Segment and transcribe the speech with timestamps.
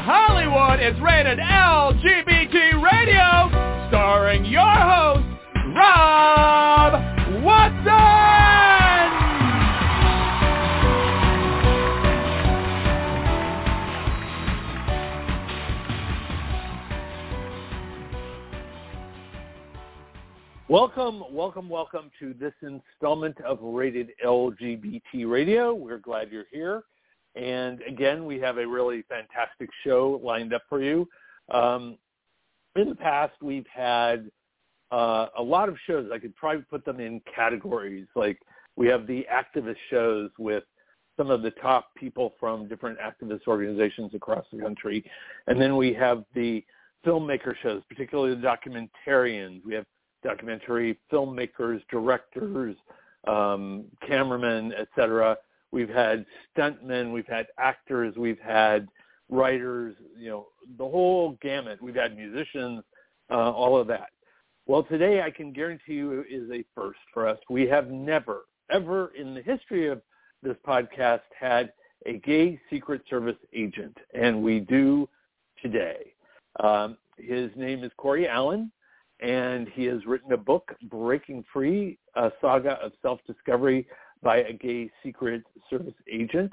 [0.00, 5.24] Hollywood is rated LGBT Radio, starring your host,
[5.76, 6.94] Rob
[7.44, 8.24] Watson!
[20.68, 25.72] Welcome, welcome, welcome to this installment of Rated LGBT Radio.
[25.72, 26.82] We're glad you're here.
[27.36, 31.08] And again, we have a really fantastic show lined up for you.
[31.50, 31.98] Um,
[32.76, 34.30] in the past, we've had
[34.90, 36.08] uh, a lot of shows.
[36.12, 38.06] I could probably put them in categories.
[38.14, 38.40] Like
[38.76, 40.64] we have the activist shows with
[41.16, 45.04] some of the top people from different activist organizations across the country.
[45.46, 46.64] And then we have the
[47.06, 49.64] filmmaker shows, particularly the documentarians.
[49.64, 49.86] We have
[50.24, 52.76] documentary filmmakers, directors,
[53.26, 55.36] um, cameramen, etc.
[55.74, 56.24] We've had
[56.56, 58.86] stuntmen, we've had actors, we've had
[59.28, 60.46] writers, you know,
[60.78, 61.82] the whole gamut.
[61.82, 62.84] We've had musicians,
[63.28, 64.10] uh, all of that.
[64.66, 67.38] Well, today I can guarantee you is a first for us.
[67.50, 70.00] We have never, ever in the history of
[70.44, 71.72] this podcast had
[72.06, 75.08] a gay Secret Service agent, and we do
[75.60, 76.14] today.
[76.62, 78.70] Um, his name is Cory Allen
[79.20, 83.86] and he has written a book, Breaking Free, a saga of self-discovery
[84.24, 86.50] by a gay Secret Service agent.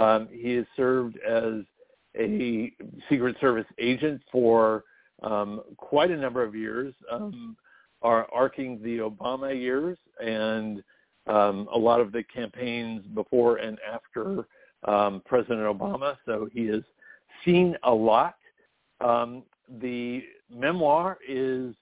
[0.00, 1.60] Um, he has served as
[2.18, 2.72] a
[3.08, 4.84] Secret Service agent for
[5.22, 7.56] um, quite a number of years, um,
[8.00, 10.82] are arcing the Obama years and
[11.28, 14.46] um, a lot of the campaigns before and after
[14.88, 16.16] um, President Obama.
[16.26, 16.82] So he has
[17.44, 18.34] seen a lot.
[19.00, 19.44] Um,
[19.80, 21.74] the memoir is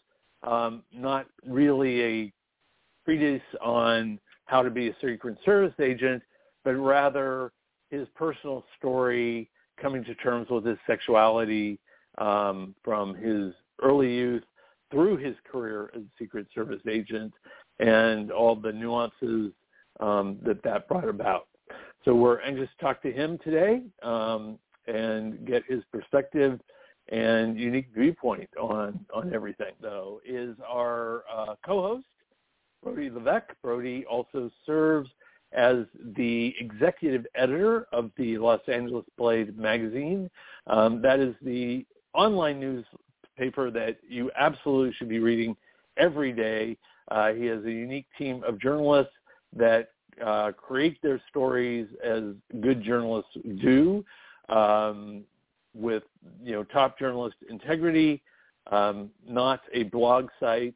[0.92, 2.32] not really a
[3.04, 4.18] treatise on
[4.50, 6.22] how to be a Secret Service agent,
[6.64, 7.52] but rather
[7.90, 9.48] his personal story
[9.80, 11.78] coming to terms with his sexuality
[12.18, 14.42] um, from his early youth
[14.90, 17.32] through his career as a Secret Service agent
[17.78, 19.52] and all the nuances
[20.00, 21.46] um, that that brought about.
[22.04, 24.58] So we're anxious to talk to him today um,
[24.88, 26.58] and get his perspective
[27.10, 29.74] and unique viewpoint on on everything.
[29.80, 32.06] Though is our uh, co-host
[32.82, 33.54] Brody Levesque.
[33.62, 35.10] Brody also serves
[35.52, 35.84] as
[36.16, 40.30] the executive editor of the Los Angeles Blade magazine.
[40.66, 45.56] Um, that is the online newspaper that you absolutely should be reading
[45.96, 46.76] every day.
[47.10, 49.12] Uh, he has a unique team of journalists
[49.56, 49.90] that
[50.24, 52.22] uh, create their stories as
[52.60, 54.04] good journalists do.
[54.48, 55.24] Um,
[55.74, 56.02] with
[56.42, 58.22] you know top journalist integrity,
[58.70, 60.74] um, not a blog site,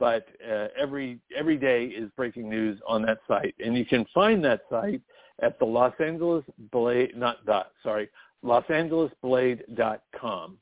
[0.00, 4.44] but uh, every every day is breaking news on that site, and you can find
[4.44, 5.00] that site
[5.42, 8.10] at the Los Angeles Blade, not dot, sorry,
[8.44, 10.58] losangelesblade.com.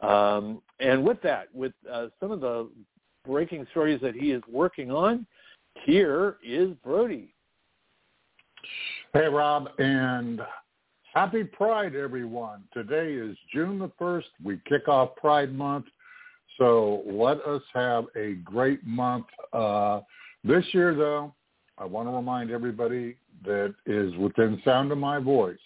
[0.00, 2.68] Um, and with that, with uh, some of the
[3.24, 5.26] breaking stories that he is working on,
[5.84, 7.32] here is Brody.
[9.12, 10.40] Hey, Rob, and
[11.14, 12.64] Happy Pride, everyone.
[12.72, 14.24] Today is June the 1st.
[14.42, 15.84] We kick off Pride Month.
[16.58, 19.26] So let us have a great month.
[19.52, 20.00] Uh,
[20.44, 21.34] this year, though,
[21.78, 25.58] I want to remind everybody that is within sound of my voice,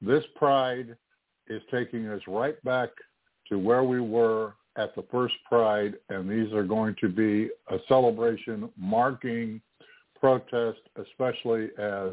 [0.00, 0.96] this Pride
[1.48, 2.90] is taking us right back
[3.48, 7.78] to where we were at the first Pride, and these are going to be a
[7.88, 9.60] celebration marking
[10.18, 12.12] protest, especially as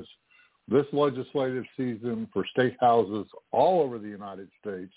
[0.68, 4.94] this legislative season for state houses all over the United States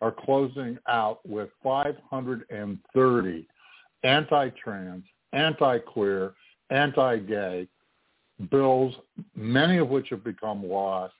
[0.00, 3.48] are closing out with 530
[4.04, 6.34] anti-trans, anti-queer,
[6.70, 7.66] anti-gay
[8.50, 8.94] bills,
[9.34, 11.10] many of which have become laws.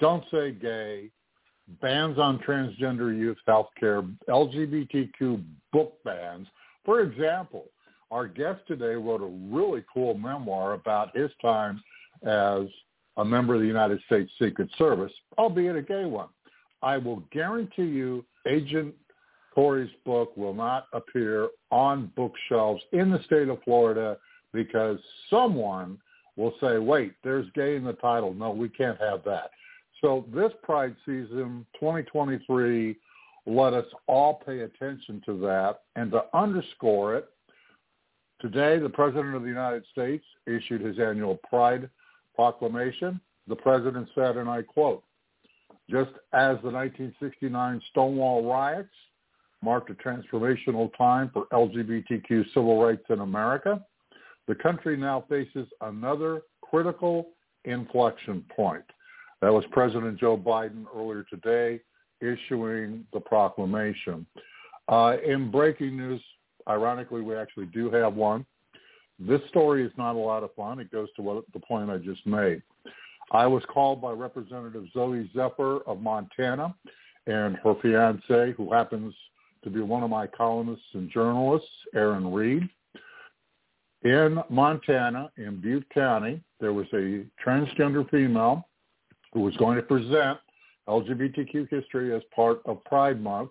[0.00, 1.10] Don't say gay,
[1.80, 6.46] bans on transgender youth health care, LGBTQ book bans.
[6.84, 7.66] For example,
[8.10, 11.82] our guest today wrote a really cool memoir about his time
[12.22, 12.66] as
[13.16, 16.28] a member of the United States Secret Service, albeit a gay one.
[16.82, 18.94] I will guarantee you Agent
[19.54, 24.16] Cory's book will not appear on bookshelves in the state of Florida
[24.52, 24.98] because
[25.28, 25.98] someone
[26.36, 28.32] will say, wait, there's gay in the title.
[28.32, 29.50] No, we can't have that.
[30.00, 32.96] So this Pride season 2023,
[33.46, 35.80] let us all pay attention to that.
[35.96, 37.28] And to underscore it,
[38.40, 41.90] today the President of the United States issued his annual Pride
[42.36, 45.02] proclamation, the president said, and I quote,
[45.90, 48.88] just as the 1969 Stonewall riots
[49.62, 53.84] marked a transformational time for LGBTQ civil rights in America,
[54.46, 57.28] the country now faces another critical
[57.64, 58.84] inflection point.
[59.40, 61.80] That was President Joe Biden earlier today
[62.20, 64.26] issuing the proclamation.
[64.88, 66.20] Uh, in breaking news,
[66.68, 68.44] ironically, we actually do have one.
[69.18, 70.78] This story is not a lot of fun.
[70.78, 72.62] It goes to what the point I just made.
[73.30, 76.74] I was called by Representative Zooey Zephyr of Montana
[77.26, 79.14] and her fiance, who happens
[79.64, 82.68] to be one of my columnists and journalists, Erin Reed.
[84.02, 88.66] In Montana, in Butte County, there was a transgender female
[89.32, 90.38] who was going to present
[90.88, 93.50] LGBTQ history as part of Pride Month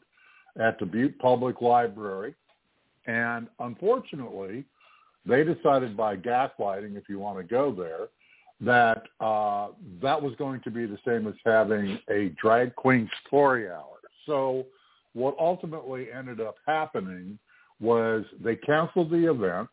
[0.59, 2.33] at the Butte Public Library.
[3.05, 4.65] And unfortunately,
[5.25, 8.07] they decided by gaslighting, if you want to go there,
[8.61, 9.67] that uh,
[10.01, 13.97] that was going to be the same as having a drag queen story hour.
[14.25, 14.65] So
[15.13, 17.37] what ultimately ended up happening
[17.79, 19.67] was they canceled the event,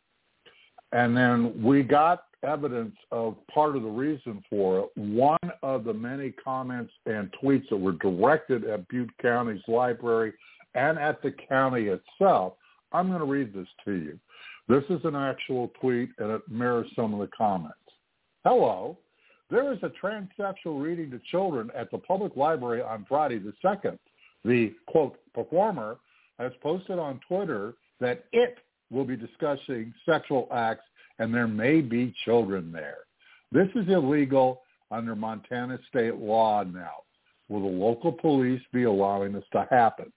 [0.93, 4.91] and then we got evidence of part of the reason for it.
[4.97, 10.35] One of the many comments and tweets that were directed at Butte County's library
[10.75, 12.55] and at the county itself.
[12.93, 14.19] I'm going to read this to you.
[14.69, 17.77] This is an actual tweet, and it mirrors some of the comments.
[18.44, 18.99] Hello.
[19.50, 23.99] There is a transsexual reading to children at the public library on Friday the 2nd.
[24.44, 25.96] The, quote, performer
[26.38, 28.58] has posted on Twitter that it
[28.91, 30.85] will be discussing sexual acts
[31.19, 32.99] and there may be children there.
[33.50, 34.61] This is illegal
[34.91, 36.96] under Montana state law now.
[37.49, 40.12] Will the local police be allowing this to happen?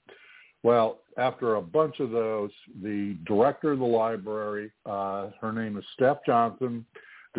[0.64, 2.52] Well, after a bunch of those,
[2.84, 6.86] the director of the library, uh, her name is Steph Johnson,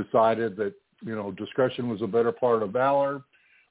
[0.00, 0.74] decided that
[1.04, 3.22] you know discretion was a better part of valor.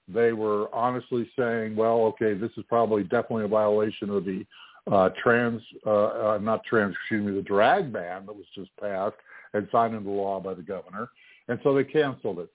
[0.08, 4.46] They were honestly saying, well, okay, this is probably definitely a violation of the
[4.90, 9.18] uh, trans, uh, uh, not trans, excuse me, the drag ban that was just passed
[9.54, 11.10] and signed into law by the governor,
[11.50, 12.50] and so they canceled it.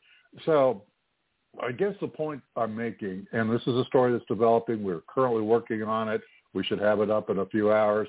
[0.47, 0.83] So
[1.63, 4.83] I guess the point I'm making, and this is a story that's developing.
[4.83, 6.23] We're currently working on it.
[6.55, 8.09] We should have it up in a few hours.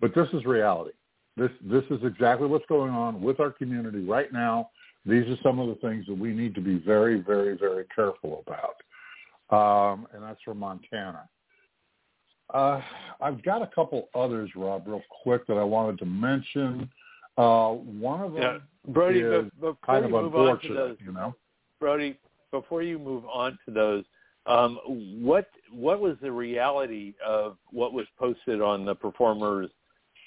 [0.00, 0.92] But this is reality.
[1.36, 4.70] This this is exactly what's going on with our community right now.
[5.04, 8.44] These are some of the things that we need to be very, very, very careful
[8.46, 8.76] about.
[9.50, 11.28] Um, and that's from Montana.
[12.52, 12.80] Uh,
[13.20, 16.88] I've got a couple others, Rob, real quick that I wanted to mention.
[17.36, 18.58] Uh, one of them yeah.
[18.92, 21.34] Brody, is before kind of you move on to unfortunate, those, you know.
[21.80, 22.18] Brody,
[22.50, 24.04] before you move on to those,
[24.46, 24.78] um,
[25.22, 29.70] what what was the reality of what was posted on the performer's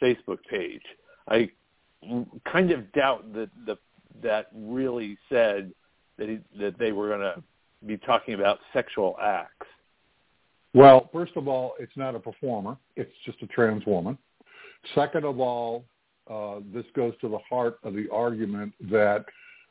[0.01, 0.81] Facebook page?
[1.27, 1.49] I
[2.51, 3.77] kind of doubt that the
[4.21, 5.73] that really said
[6.17, 7.43] that he, that they were going to
[7.85, 9.67] be talking about sexual acts.
[10.73, 12.77] Well, first of all, it's not a performer.
[12.95, 14.17] It's just a trans woman.
[14.93, 15.85] Second of all,
[16.29, 19.25] uh, this goes to the heart of the argument that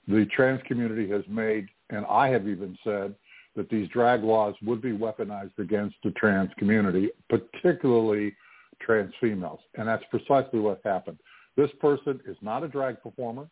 [0.08, 3.14] the trans community has made, and I have even said
[3.56, 8.34] that these drag laws would be weaponized against the trans community, particularly
[8.80, 9.60] trans females.
[9.76, 11.18] And that's precisely what happened.
[11.56, 13.46] This person is not a drag performer.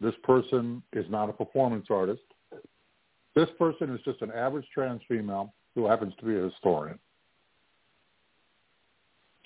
[0.00, 2.22] This person is not a performance artist.
[3.34, 6.98] This person is just an average trans female who happens to be a historian.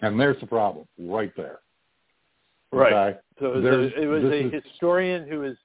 [0.01, 1.59] And there's the problem right there.
[2.73, 2.93] Right.
[2.93, 3.19] Okay?
[3.39, 5.57] So it was, a, it was a is- historian who was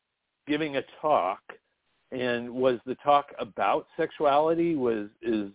[0.47, 1.41] giving a talk,
[2.11, 4.75] and was the talk about sexuality?
[4.75, 5.49] Was is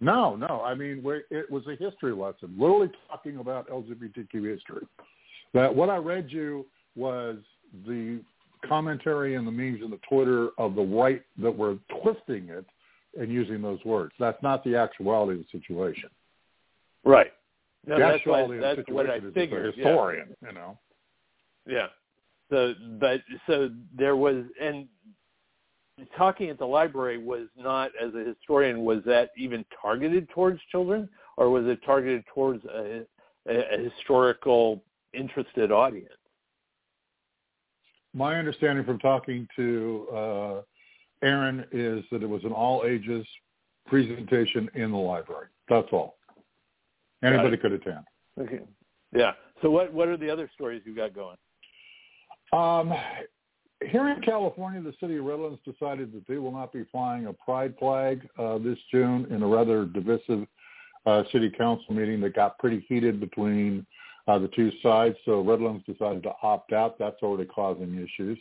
[0.00, 0.62] No, no.
[0.64, 4.86] I mean, it was a history lesson, literally talking about LGBTQ history.
[5.52, 6.66] That what I read you
[6.96, 7.38] was
[7.86, 8.20] the
[8.68, 12.66] commentary and the memes and the Twitter of the right that were twisting it
[13.18, 14.12] and using those words.
[14.18, 16.10] That's not the actuality of the situation.
[17.04, 17.32] right?
[17.86, 19.74] No, the that's what, of the that's what I figured.
[19.74, 19.84] a yeah.
[19.84, 20.78] historian, you know.
[21.66, 21.86] Yeah.
[22.50, 24.86] So, but so there was, and
[26.16, 31.08] talking at the library was not, as a historian, was that even targeted towards children,
[31.36, 33.04] or was it targeted towards a,
[33.48, 36.08] a, a historical interested audience?
[38.14, 40.60] My understanding from talking to uh,
[41.22, 43.26] Erin is that it was an all ages
[43.86, 45.48] presentation in the library.
[45.68, 46.16] That's all.
[47.22, 48.04] Anybody could attend.
[48.40, 48.60] Okay.
[49.14, 49.32] Yeah.
[49.62, 51.36] So what what are the other stories you got going?
[52.52, 52.92] Um,
[53.90, 57.32] here in California, the city of Redlands decided that they will not be flying a
[57.32, 60.46] pride flag uh, this June in a rather divisive
[61.06, 63.86] uh, city council meeting that got pretty heated between
[64.26, 65.16] uh, the two sides.
[65.24, 66.98] So Redlands decided to opt out.
[66.98, 68.38] That's already causing issues.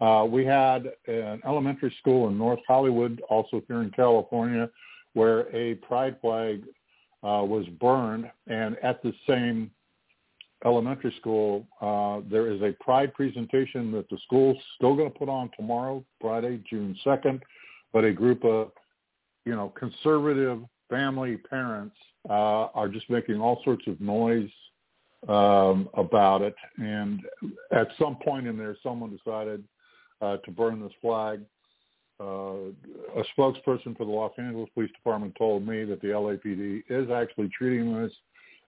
[0.00, 4.68] Uh, we had an elementary school in North Hollywood, also here in California,
[5.14, 6.62] where a pride flag
[7.22, 9.70] uh, was burned, and at the same
[10.64, 15.28] elementary school, uh, there is a pride presentation that the school's still going to put
[15.28, 17.40] on tomorrow, Friday, June 2nd,
[17.92, 18.72] but a group of,
[19.46, 21.96] you know, conservative family, parents
[22.28, 24.50] uh, are just making all sorts of noise
[25.28, 26.54] um, about it.
[26.78, 27.20] And
[27.72, 29.64] at some point in there, someone decided
[30.20, 31.40] uh, to burn this flag.
[32.18, 32.70] Uh,
[33.14, 37.48] a spokesperson for the Los Angeles Police Department told me that the LAPD is actually
[37.48, 38.12] treating this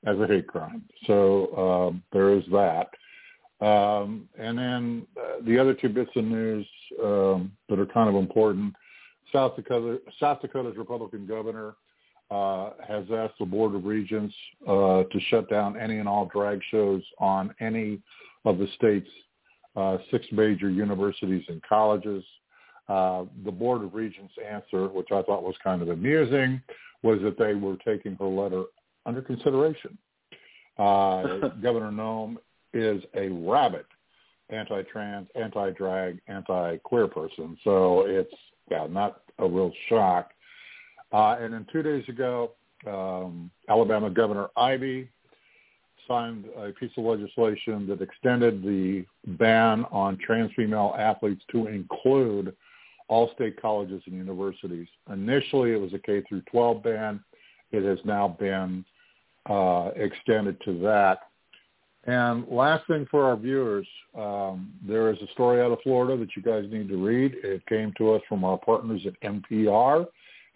[0.04, 0.82] as a hate crime.
[1.06, 2.88] So um, there is that.
[3.60, 6.66] Um, and then uh, the other two bits of news
[7.02, 8.74] um, that are kind of important.
[9.32, 11.74] South Dakota, South Dakota's Republican governor
[12.30, 14.34] uh, has asked the Board of Regents
[14.66, 18.00] uh, to shut down any and all drag shows on any
[18.44, 19.08] of the state's
[19.76, 22.24] uh, six major universities and colleges.
[22.88, 26.60] Uh, the Board of Regents' answer, which I thought was kind of amusing,
[27.02, 28.64] was that they were taking her letter
[29.06, 29.96] under consideration.
[30.78, 32.36] Uh, Governor Noem
[32.72, 33.84] is a rabid
[34.50, 38.34] anti-trans, anti-drag, anti-queer person, so it's
[38.70, 40.30] yeah, not a real shock.
[41.12, 42.52] Uh, and then two days ago,
[42.86, 45.08] um, Alabama Governor Ivey
[46.06, 49.04] signed a piece of legislation that extended the
[49.38, 52.54] ban on trans female athletes to include
[53.08, 54.88] all state colleges and universities.
[55.12, 57.20] Initially, it was a K through 12 ban.
[57.72, 58.84] It has now been
[59.48, 61.20] uh, extended to that.
[62.04, 63.86] And last thing for our viewers,
[64.16, 67.34] um, there is a story out of Florida that you guys need to read.
[67.42, 70.06] It came to us from our partners at NPR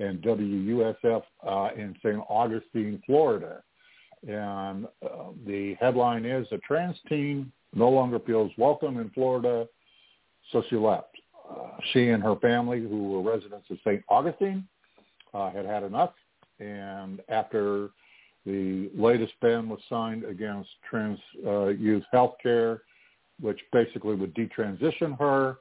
[0.03, 2.21] and WUSF uh, in St.
[2.29, 3.63] Augustine, Florida.
[4.27, 9.67] And uh, the headline is, a trans teen no longer feels welcome in Florida,
[10.51, 11.17] so she left.
[11.49, 14.03] Uh, she and her family, who were residents of St.
[14.09, 14.67] Augustine,
[15.35, 16.13] uh, had had enough.
[16.61, 17.91] And after
[18.45, 22.83] the latest ban was signed against trans uh, youth health care,
[23.41, 25.59] which basically would detransition her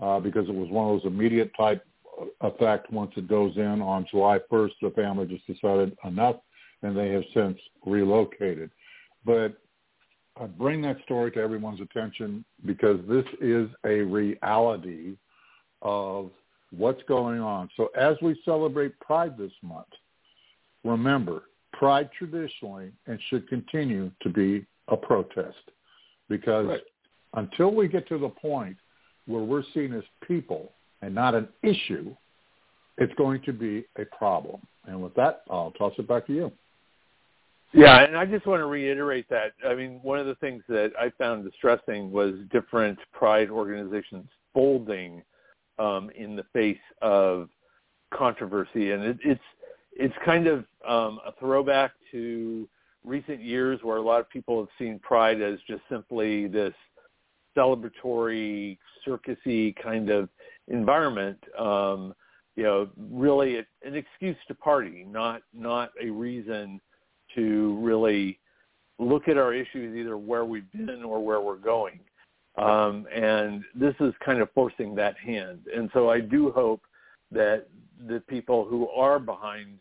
[0.00, 1.84] uh, because it was one of those immediate type
[2.40, 4.70] effect once it goes in on July 1st.
[4.82, 6.36] The family just decided enough,
[6.82, 8.70] and they have since relocated.
[9.24, 9.58] But
[10.40, 15.16] I bring that story to everyone's attention because this is a reality
[15.82, 16.30] of
[16.70, 17.68] what's going on.
[17.76, 19.88] So as we celebrate Pride this month,
[20.84, 25.56] remember Pride traditionally and should continue to be a protest
[26.28, 26.80] because right.
[27.34, 28.76] until we get to the point
[29.26, 30.72] where we're seen as people
[31.02, 32.14] and not an issue,
[32.96, 34.60] it's going to be a problem.
[34.86, 36.52] And with that, I'll toss it back to you.
[37.72, 39.52] Yeah, and I just want to reiterate that.
[39.66, 45.22] I mean, one of the things that I found distressing was different pride organizations folding
[45.78, 47.50] um, in the face of
[48.12, 49.40] controversy, and it, it's
[49.92, 52.66] it's kind of um, a throwback to
[53.04, 56.74] recent years where a lot of people have seen Pride as just simply this
[57.56, 60.28] celebratory, circusy kind of
[60.68, 61.38] environment.
[61.58, 62.14] Um,
[62.56, 66.80] you know, really a, an excuse to party, not not a reason
[67.34, 68.38] to really
[68.98, 72.00] look at our issues either where we've been or where we're going.
[72.56, 75.60] Um, and this is kind of forcing that hand.
[75.72, 76.82] And so I do hope
[77.30, 77.68] that
[78.08, 79.78] the people who are behind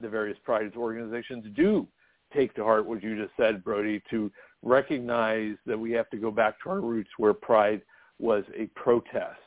[0.00, 1.88] the various pride organizations do
[2.32, 4.30] take to heart what you just said, Brody, to
[4.62, 7.82] recognize that we have to go back to our roots where pride
[8.20, 9.40] was a protest.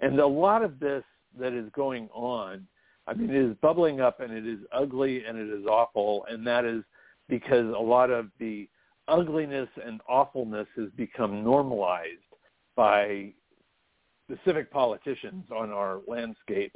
[0.00, 1.04] And a lot of this
[1.38, 2.66] that is going on,
[3.06, 6.26] I mean, it is bubbling up and it is ugly and it is awful.
[6.28, 6.82] And that is
[7.28, 8.68] because a lot of the
[9.08, 12.18] ugliness and awfulness has become normalized
[12.76, 13.32] by
[14.30, 16.72] specific politicians on our landscape.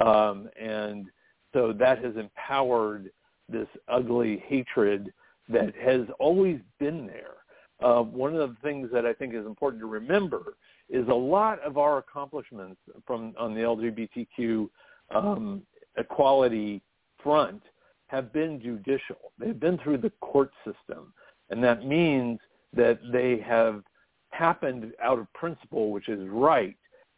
[0.00, 1.06] Um, and
[1.52, 3.10] so that has empowered
[3.48, 5.12] this ugly hatred
[5.48, 7.34] that has always been there.
[7.80, 10.56] Uh, one of the things that I think is important to remember
[10.88, 14.68] is a lot of our accomplishments from on the LGBTQ
[15.14, 15.62] um,
[15.96, 16.82] equality
[17.22, 17.62] front
[18.08, 19.32] have been judicial.
[19.38, 21.12] They've been through the court system,
[21.50, 22.38] and that means
[22.72, 23.82] that they have
[24.30, 26.76] happened out of principle, which is right,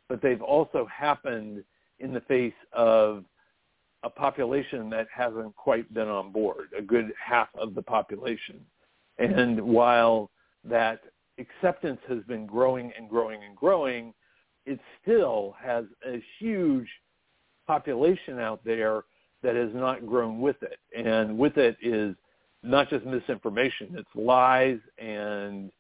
[0.09, 1.63] but they've also happened
[1.99, 3.25] in the face of
[4.05, 8.61] a population that hasn't quite been on board, a good half of the population.
[9.19, 10.31] And while
[10.65, 11.01] that
[11.39, 14.13] acceptance has been growing and growing and growing,
[14.67, 16.89] it still has a huge
[17.67, 19.05] population out there
[19.43, 20.79] that has not grown with it.
[20.97, 22.15] And with it is
[22.63, 25.71] not just misinformation, it's lies and,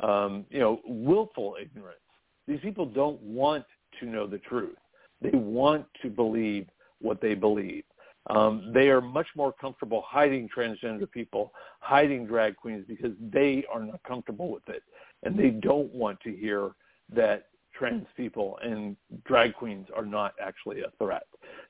[0.00, 1.98] um, you know, willful ignorance.
[2.46, 3.64] These people don't want
[4.00, 4.76] to know the truth.
[5.20, 6.68] They want to believe
[7.00, 7.84] what they believe.
[8.30, 13.82] Um, they are much more comfortable hiding transgender people, hiding drag queens because they are
[13.82, 14.82] not comfortable with it,
[15.22, 16.72] and they don't want to hear
[17.14, 21.26] that trans people and drag queens are not actually a threat.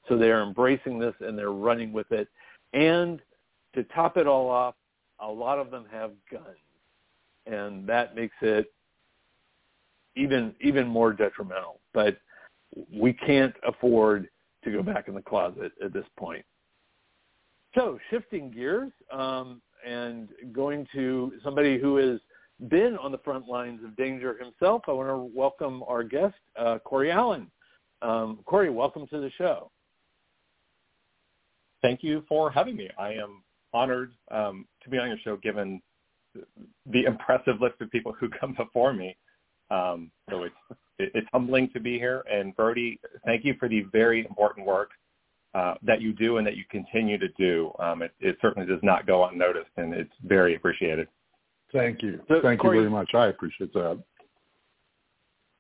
[0.09, 2.29] So they are embracing this and they're running with it.
[2.73, 3.21] And
[3.75, 4.75] to top it all off,
[5.21, 6.45] a lot of them have guns,
[7.47, 8.73] and that makes it
[10.17, 11.81] even even more detrimental.
[11.93, 12.19] But
[12.93, 14.29] we can't afford
[14.65, 16.45] to go back in the closet at this point.
[17.75, 22.21] So shifting gears um, and going to somebody who has
[22.69, 26.79] been on the front lines of danger himself, I want to welcome our guest, uh,
[26.85, 27.51] Cory Allen.
[28.03, 29.71] Um, Cory, welcome to the show.
[31.83, 32.89] Thank you for having me.
[32.99, 35.81] I am honored um, to be on your show given
[36.87, 39.17] the impressive list of people who come before me.
[39.71, 40.55] Um, so it's
[40.99, 42.25] it's humbling to be here.
[42.31, 44.91] And Brody, thank you for the very important work
[45.55, 47.73] uh, that you do and that you continue to do.
[47.79, 51.07] Um, it, it, certainly does not go unnoticed, and it's very appreciated.
[51.73, 52.21] Thank you.
[52.29, 53.15] So, thank Cory, you very much.
[53.15, 54.03] I appreciate that.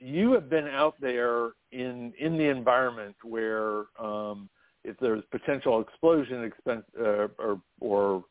[0.00, 4.48] You have been out there in in the environment where um,
[4.84, 8.24] if there's potential explosion, expense, uh, or or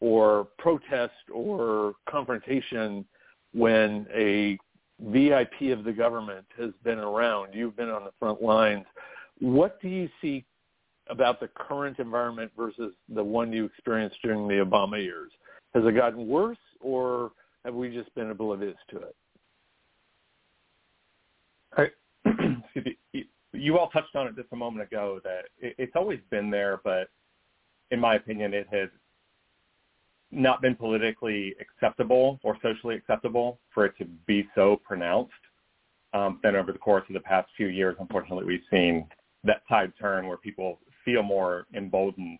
[0.00, 3.04] or protest or confrontation
[3.52, 4.58] when a
[5.00, 7.54] VIP of the government has been around.
[7.54, 8.84] You've been on the front lines.
[9.40, 10.44] What do you see
[11.08, 15.32] about the current environment versus the one you experienced during the Obama years?
[15.74, 17.32] Has it gotten worse, or
[17.64, 19.16] have we just been oblivious to it?
[21.76, 21.88] I,
[23.52, 26.80] you all touched on it just a moment ago that it, it's always been there,
[26.84, 27.08] but
[27.90, 28.88] in my opinion, it has
[30.30, 35.32] not been politically acceptable or socially acceptable for it to be so pronounced.
[36.14, 39.06] Um, then over the course of the past few years, unfortunately, we've seen
[39.44, 42.38] that tide turn where people feel more emboldened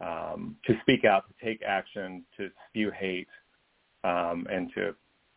[0.00, 3.28] um, to speak out, to take action, to spew hate,
[4.04, 4.94] um, and to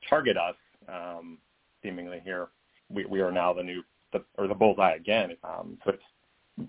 [0.10, 0.56] target us.
[0.88, 1.38] Um,
[1.82, 2.50] seemingly here,
[2.90, 3.84] we, we are now the new
[4.14, 5.36] the, or the bullseye again.
[5.44, 6.04] Um, so it's,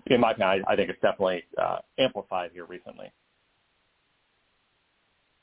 [0.07, 3.11] in my opinion, I, I think it's definitely uh, amplified here recently.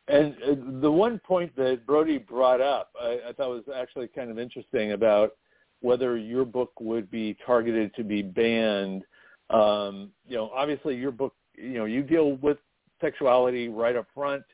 [0.09, 4.39] And the one point that Brody brought up, I, I thought was actually kind of
[4.39, 5.33] interesting about
[5.81, 9.03] whether your book would be targeted to be banned.
[9.51, 12.59] Um, you know, obviously your book, you know, you deal with
[13.01, 14.45] sexuality right up front,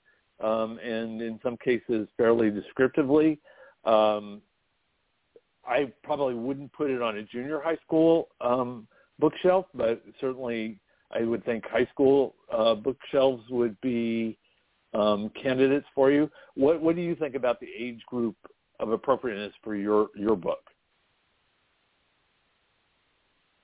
[0.43, 3.39] um, and in some cases fairly descriptively.
[3.85, 4.43] Um,
[5.65, 8.87] I probably wouldn't put it on a junior high school um,
[9.19, 10.81] bookshelf, but certainly
[11.13, 14.39] I would think high school uh, bookshelves would be
[14.95, 16.31] um, candidates for you.
[16.55, 18.37] What what do you think about the age group
[18.81, 20.65] of appropriateness for your your book?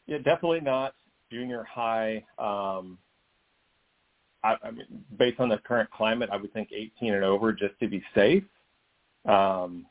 [0.06, 0.94] Yeah, definitely not
[1.30, 2.24] junior high.
[2.38, 2.98] Um,
[4.48, 7.78] I, I mean, based on the current climate, I would think 18 and over just
[7.80, 8.44] to be safe.
[9.26, 9.86] Um,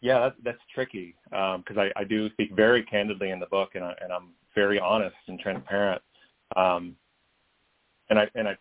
[0.00, 3.70] yeah, that, that's tricky because um, I, I do speak very candidly in the book,
[3.74, 6.00] and, I, and I'm very honest and transparent.
[6.56, 6.96] Um,
[8.10, 8.56] and I and I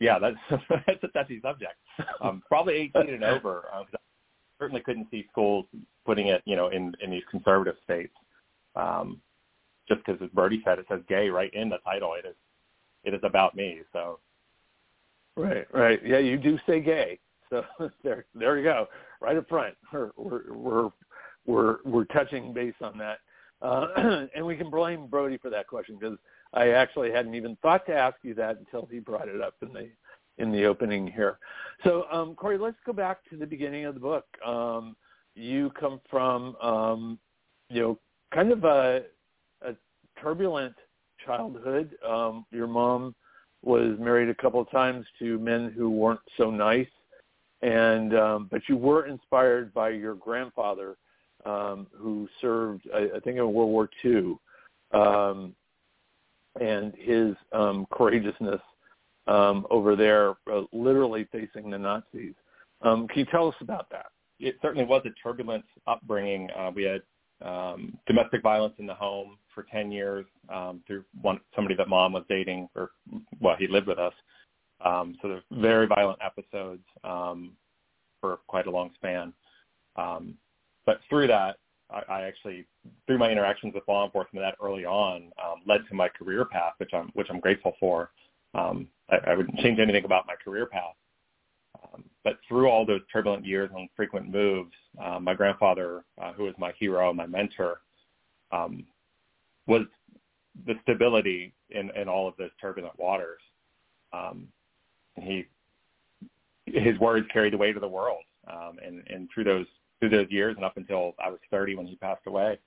[0.00, 0.36] yeah, that's
[0.86, 1.74] that's a touchy subject.
[2.20, 3.64] Um, probably 18 and over.
[3.74, 3.98] Um, I
[4.58, 5.66] certainly couldn't see schools
[6.04, 8.14] putting it, you know, in in these conservative states.
[8.74, 9.20] Um,
[9.88, 12.14] just because, as Brody said, it says "gay" right in the title.
[12.14, 12.34] It is
[13.06, 13.80] it is about me.
[13.92, 14.18] So.
[15.36, 16.00] Right, right.
[16.04, 17.18] Yeah, you do say "gay."
[17.50, 17.64] So
[18.02, 18.86] there, there you go,
[19.20, 19.74] right up front.
[19.92, 20.90] We're we're
[21.46, 23.18] we're we're, touching base on that,
[23.62, 26.18] uh, and we can blame Brody for that question because
[26.52, 29.72] I actually hadn't even thought to ask you that until he brought it up in
[29.72, 29.88] the
[30.38, 31.38] in the opening here.
[31.84, 34.24] So, um, Cory, let's go back to the beginning of the book.
[34.44, 34.96] Um,
[35.34, 37.18] you come from, um,
[37.70, 37.98] you know,
[38.34, 39.04] kind of a,
[39.62, 39.74] a
[40.20, 40.74] turbulent
[41.26, 41.96] childhood.
[42.08, 43.14] Um, your mom
[43.62, 46.88] was married a couple of times to men who weren't so nice,
[47.62, 50.96] and um, but you were inspired by your grandfather,
[51.44, 54.38] um, who served, I, I think, in World War II.
[54.92, 55.54] Um,
[56.60, 58.60] and his um, courageousness
[59.26, 62.34] um, over there, uh, literally facing the Nazis.
[62.82, 64.06] Um, can you tell us about that?
[64.38, 66.48] It certainly was a turbulent upbringing.
[66.56, 67.02] Uh, we had
[67.42, 72.12] um, domestic violence in the home for 10 years um, through one somebody that mom
[72.12, 72.90] was dating, or
[73.40, 74.14] well, he lived with us.
[74.84, 77.52] Um, so there's very violent episodes um,
[78.20, 79.32] for quite a long span.
[79.96, 80.34] Um,
[80.84, 81.56] but through that,
[81.90, 82.66] I, I actually,
[83.06, 86.72] through my interactions with law enforcement that early on, um, led to my career path,
[86.78, 88.10] which I'm which I'm grateful for.
[88.54, 90.94] Um, I, I wouldn't change anything about my career path.
[92.26, 96.54] But through all those turbulent years and frequent moves, um, my grandfather, uh, who was
[96.58, 97.82] my hero, my mentor,
[98.50, 98.84] um,
[99.68, 99.82] was
[100.66, 103.38] the stability in, in all of those turbulent waters.
[104.12, 104.48] Um,
[105.14, 105.46] he,
[106.64, 108.24] his words carried the weight of the world.
[108.52, 109.66] Um, and, and through those
[110.00, 112.58] through those years and up until I was 30 when he passed away,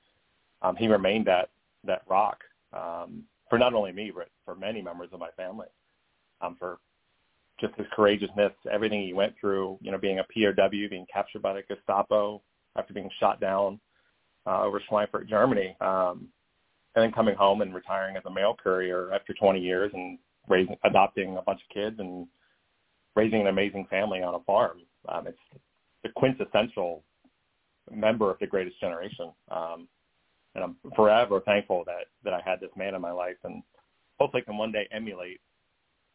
[0.62, 1.50] um, he remained that
[1.84, 5.68] that rock um, for not only me but for many members of my family,
[6.40, 6.80] um, for
[7.60, 9.78] just his courageousness, everything he went through.
[9.82, 12.42] You know, being a POW, being captured by the Gestapo
[12.78, 13.80] after being shot down
[14.46, 16.28] uh, over Schweinfurt, Germany, um,
[16.96, 20.18] and then coming home and retiring as a mail courier after 20 years and
[20.48, 22.28] raising, adopting a bunch of kids and
[23.16, 24.80] raising an amazing family on a farm.
[25.08, 25.38] Um, it's
[26.04, 27.04] the quintessential
[27.92, 29.32] member of the greatest generation.
[29.52, 29.88] Um,
[30.56, 33.62] and I'm forever thankful that, that I had this man in my life and
[34.20, 35.40] hopefully can one day emulate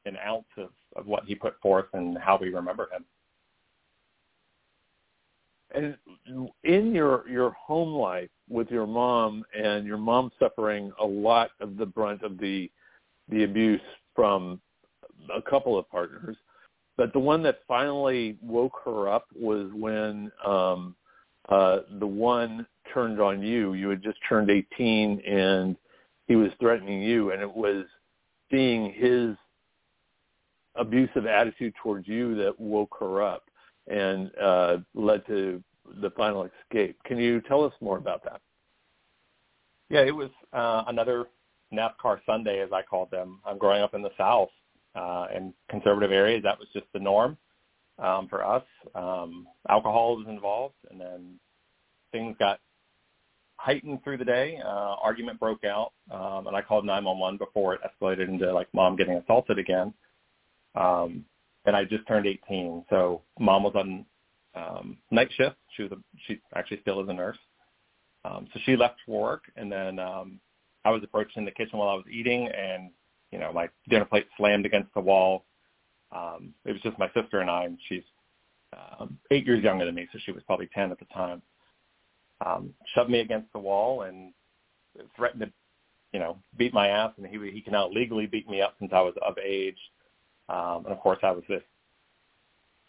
[0.07, 3.05] an ounce of, of what he put forth and how we remember him.
[5.75, 5.97] And
[6.63, 11.77] in your your home life with your mom and your mom suffering a lot of
[11.77, 12.71] the brunt of the
[13.29, 13.81] the abuse
[14.15, 14.61] from
[15.35, 16.37] a couple of partners,
[16.97, 20.95] but the one that finally woke her up was when um
[21.49, 23.73] uh the one turned on you.
[23.73, 25.77] You had just turned 18 and
[26.29, 27.85] he was threatening you and it was
[28.51, 29.35] seeing his
[30.77, 33.45] abusive attitude towards you that woke her up
[33.87, 35.63] and uh, led to
[36.01, 36.99] the final escape.
[37.05, 38.41] Can you tell us more about that?
[39.91, 41.27] Yeah, it was uh, another
[41.73, 43.41] NASCAR Sunday, as I called them.
[43.45, 44.49] I'm growing up in the South
[44.95, 46.43] uh, in conservative areas.
[46.43, 47.37] That was just the norm
[47.99, 48.65] um, for us.
[48.95, 51.39] Um, alcohol was involved, and then
[52.13, 52.61] things got
[53.57, 54.59] heightened through the day.
[54.65, 58.97] Uh, argument broke out, um, and I called 911 before it escalated into like mom
[58.97, 59.93] getting assaulted again.
[60.75, 61.25] Um,
[61.67, 64.05] and I just turned 18, so mom was on
[64.55, 65.57] um, night shift.
[65.77, 67.39] She was a, she actually still is a nurse.
[68.25, 70.41] Um, so she left for work, and then um,
[70.85, 72.91] I was approached in the kitchen while I was eating, and
[73.31, 75.45] you know my dinner plate slammed against the wall.
[76.13, 78.03] Um, it was just my sister and I, and she's
[78.73, 81.43] um, eight years younger than me, so she was probably ten at the time.
[82.45, 84.33] Um, shoved me against the wall and
[85.17, 85.53] threatened to,
[86.13, 88.93] you know, beat my ass, and he he can now legally beat me up since
[88.95, 89.79] I was of age.
[90.49, 91.63] Um, and of course, I was this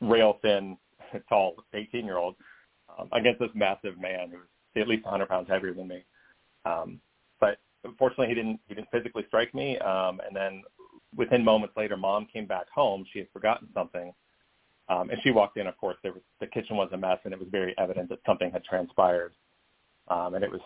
[0.02, 0.78] rail thin,
[1.30, 2.36] tall 18 year old
[2.98, 6.04] um, against this massive man who was at least 100 pounds heavier than me.
[6.66, 7.00] Um,
[7.40, 9.78] but unfortunately, he didn't he didn't physically strike me.
[9.80, 10.64] Um, and then
[11.16, 13.06] within moments later, mom came back home.
[13.12, 14.14] She had forgotten something.
[14.88, 15.66] Um, and she walked in.
[15.68, 18.20] Of course, there was the kitchen was a mess, and it was very evident that
[18.26, 19.34] something had transpired.
[20.08, 20.62] Um, and it was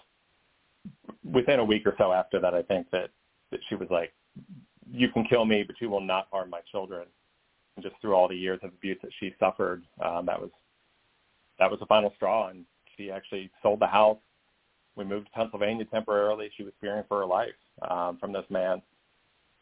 [1.23, 3.12] within a week or so after that, I think that
[3.52, 4.13] that she was like,
[4.91, 7.06] you can kill me, but you will not harm my children.
[7.75, 10.49] And just through all the years of abuse that she suffered, um, that was
[11.60, 12.49] that was the final straw.
[12.49, 12.65] And
[12.97, 14.17] she actually sold the house.
[14.95, 16.49] We moved to Pennsylvania temporarily.
[16.56, 17.49] She was fearing for her life
[17.89, 18.82] um, from this man,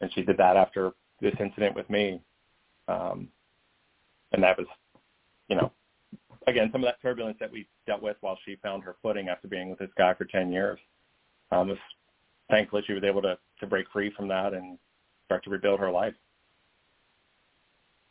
[0.00, 2.20] and she did that after this incident with me.
[2.88, 3.28] Um,
[4.32, 4.66] and that was,
[5.48, 5.70] you know,
[6.46, 9.48] again some of that turbulence that we dealt with while she found her footing after
[9.48, 10.78] being with this guy for ten years.
[11.50, 11.78] Um, was,
[12.50, 14.78] thankfully, she was able to to break free from that and
[15.28, 16.14] start to rebuild her life.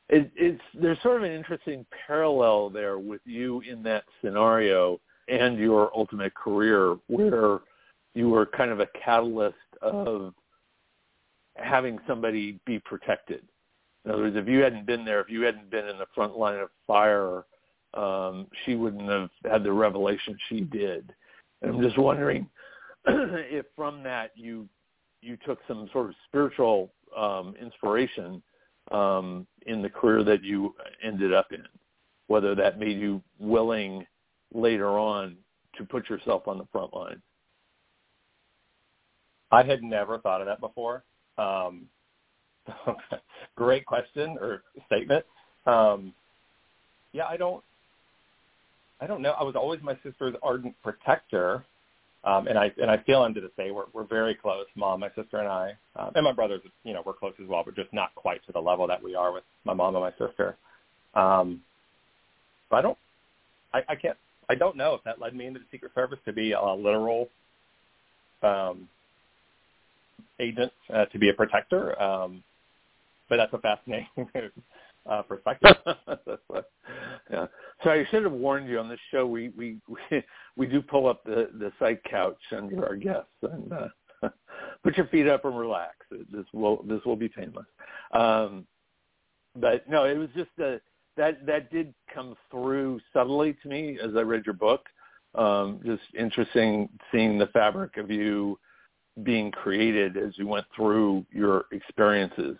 [0.10, 5.58] It, it's there's sort of an interesting parallel there with you in that scenario and
[5.58, 7.60] your ultimate career, where
[8.14, 10.34] you were kind of a catalyst of
[11.56, 13.44] having somebody be protected.
[14.06, 16.38] In other words, if you hadn't been there, if you hadn't been in the front
[16.38, 17.44] line of fire,
[17.94, 21.14] um, she wouldn't have had the revelation she did.
[21.62, 22.48] And I'm just wondering
[23.08, 24.70] if from that you
[25.22, 28.42] you took some sort of spiritual um, inspiration
[28.92, 31.64] um, in the career that you ended up in,
[32.28, 34.06] whether that made you willing
[34.54, 35.36] later on
[35.78, 37.22] to put yourself on the front line.
[39.52, 41.04] I had never thought of that before.
[41.38, 41.88] Um,
[43.56, 45.26] great question or statement.
[45.66, 46.14] Um,
[47.14, 47.64] yeah, I don't.
[49.00, 49.32] I don't know.
[49.32, 51.64] I was always my sister's ardent protector,
[52.24, 53.72] um, and I and I feel him to day.
[53.72, 56.62] We're we're very close, mom, my sister, and I, um, and my brothers.
[56.84, 59.16] You know, we're close as well, but just not quite to the level that we
[59.16, 60.58] are with my mom and my sister.
[61.14, 61.62] Um,
[62.70, 62.98] but I don't.
[63.74, 64.18] I, I can't.
[64.50, 67.30] I don't know if that led me into the Secret Service to be a literal
[68.44, 68.88] um,
[70.40, 72.02] agent, uh, to be a protector.
[72.02, 72.44] Um,
[73.30, 74.08] but that's a fascinating
[75.10, 75.76] uh, perspective.
[77.32, 77.46] yeah.
[77.84, 79.26] So I should have warned you on this show.
[79.26, 79.78] We we
[80.58, 84.30] we, do pull up the the side couch under our guests and uh,
[84.84, 85.96] put your feet up and relax.
[86.10, 87.66] This will this will be painless.
[88.12, 88.66] Um,
[89.56, 90.80] but no, it was just a,
[91.18, 94.86] that that did come through subtly to me as I read your book.
[95.36, 98.58] Um, just interesting seeing the fabric of you
[99.24, 102.58] being created as you went through your experiences.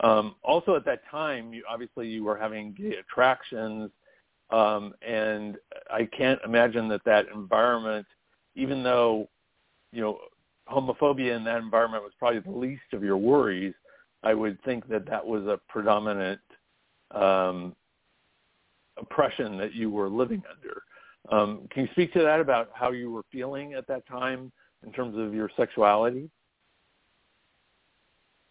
[0.00, 3.90] Um, also at that time, you, obviously you were having gay attractions,
[4.50, 5.56] um, and
[5.90, 8.06] I can't imagine that that environment,
[8.54, 9.28] even though,
[9.92, 10.18] you know,
[10.70, 13.74] homophobia in that environment was probably the least of your worries,
[14.22, 16.40] I would think that that was a predominant
[17.10, 17.74] um,
[18.98, 20.82] oppression that you were living under.
[21.30, 24.52] Um, can you speak to that about how you were feeling at that time
[24.84, 26.30] in terms of your sexuality?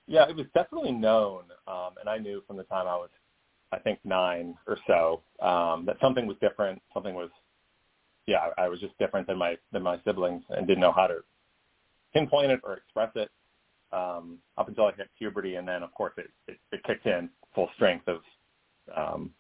[0.08, 3.10] Yeah, it was definitely known, um, and I knew from the time I was,
[3.74, 6.82] I think, nine or so, um, that something was different.
[6.94, 7.30] Something was,
[8.26, 11.20] yeah, I was just different than my than my siblings, and didn't know how to
[12.14, 13.30] pinpoint it or express it
[13.92, 17.30] um, up until I hit puberty, and then of course it, it, it kicked in
[17.54, 18.22] full strength of
[18.96, 19.32] um,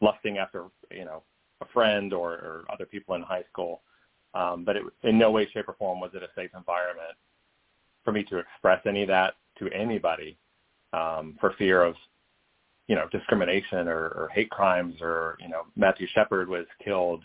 [0.00, 1.22] lusting after you know
[1.60, 3.82] a friend or, or other people in high school.
[4.32, 7.16] Um, but it, in no way, shape, or form was it a safe environment
[8.04, 10.36] for me to express any of that to anybody
[10.92, 11.94] um, for fear of
[12.88, 17.22] you know discrimination or, or hate crimes or you know Matthew Shepard was killed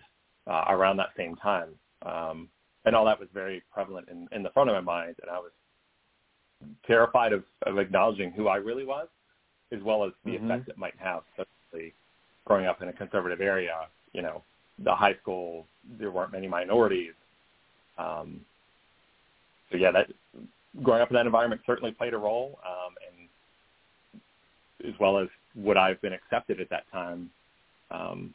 [0.48, 1.70] uh, around that same time.
[2.06, 2.50] Um,
[2.86, 5.40] and all that was very prevalent in, in the front of my mind, and I
[5.40, 5.52] was
[6.86, 9.08] terrified of, of acknowledging who I really was,
[9.72, 10.52] as well as the mm-hmm.
[10.52, 11.94] effect it might have, especially
[12.46, 13.74] growing up in a conservative area.
[14.14, 14.44] You know,
[14.84, 15.66] the high school
[15.98, 17.14] there weren't many minorities.
[17.98, 18.42] Um,
[19.72, 20.08] so yeah, that
[20.84, 25.78] growing up in that environment certainly played a role, um, and as well as would
[25.78, 27.30] I've been accepted at that time
[27.92, 28.34] um,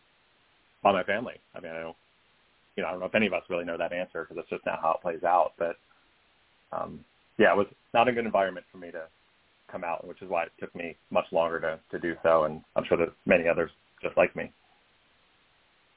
[0.82, 1.34] by my family.
[1.54, 1.96] I mean, I don't,
[2.76, 4.50] you know, I don't know if any of us really know that answer because it's
[4.50, 5.52] just not how it plays out.
[5.58, 5.76] But
[6.72, 7.00] um,
[7.38, 9.02] yeah, it was not a good environment for me to
[9.70, 12.62] come out, which is why it took me much longer to, to do so, and
[12.76, 13.70] I'm sure there's many others
[14.02, 14.50] just like me.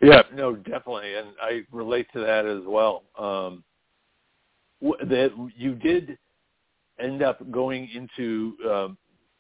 [0.02, 3.04] Yeah, no, definitely, and I relate to that as well.
[3.18, 3.64] Um,
[4.82, 6.18] that you did
[7.00, 8.98] end up going into um,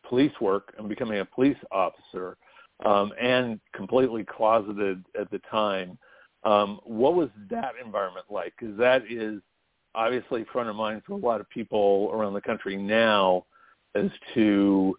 [0.07, 2.37] police work and becoming a police officer,
[2.85, 5.97] um, and completely closeted at the time.
[6.43, 8.53] Um, what was that environment like?
[8.59, 9.39] Because that is
[9.95, 13.45] obviously front of mind for a lot of people around the country now
[13.95, 14.97] as to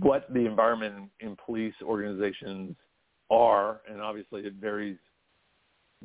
[0.00, 2.74] what the environment in police organizations
[3.30, 4.98] are, and obviously it varies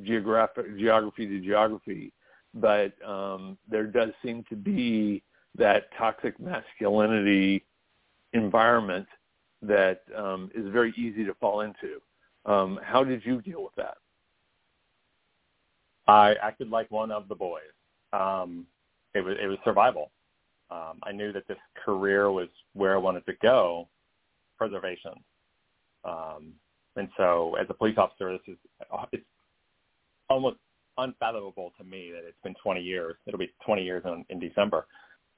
[0.04, 2.14] geographic geography to geography,
[2.54, 5.24] but um, there does seem to be
[5.58, 7.64] that toxic masculinity
[8.34, 9.08] environment
[9.62, 12.02] that um, is very easy to fall into.
[12.46, 13.96] Um, how did you deal with that?
[16.08, 17.62] I acted like one of the boys.
[18.12, 18.66] Um,
[19.14, 20.12] it was it was survival.
[20.70, 23.88] Um, I knew that this career was where I wanted to go,
[24.58, 25.14] preservation.
[26.04, 26.54] Um,
[26.96, 28.58] and so, as a police officer, this is
[29.12, 29.24] it's
[30.30, 30.58] almost
[30.98, 33.16] unfathomable to me that it's been 20 years.
[33.26, 34.86] It'll be 20 years in, in December.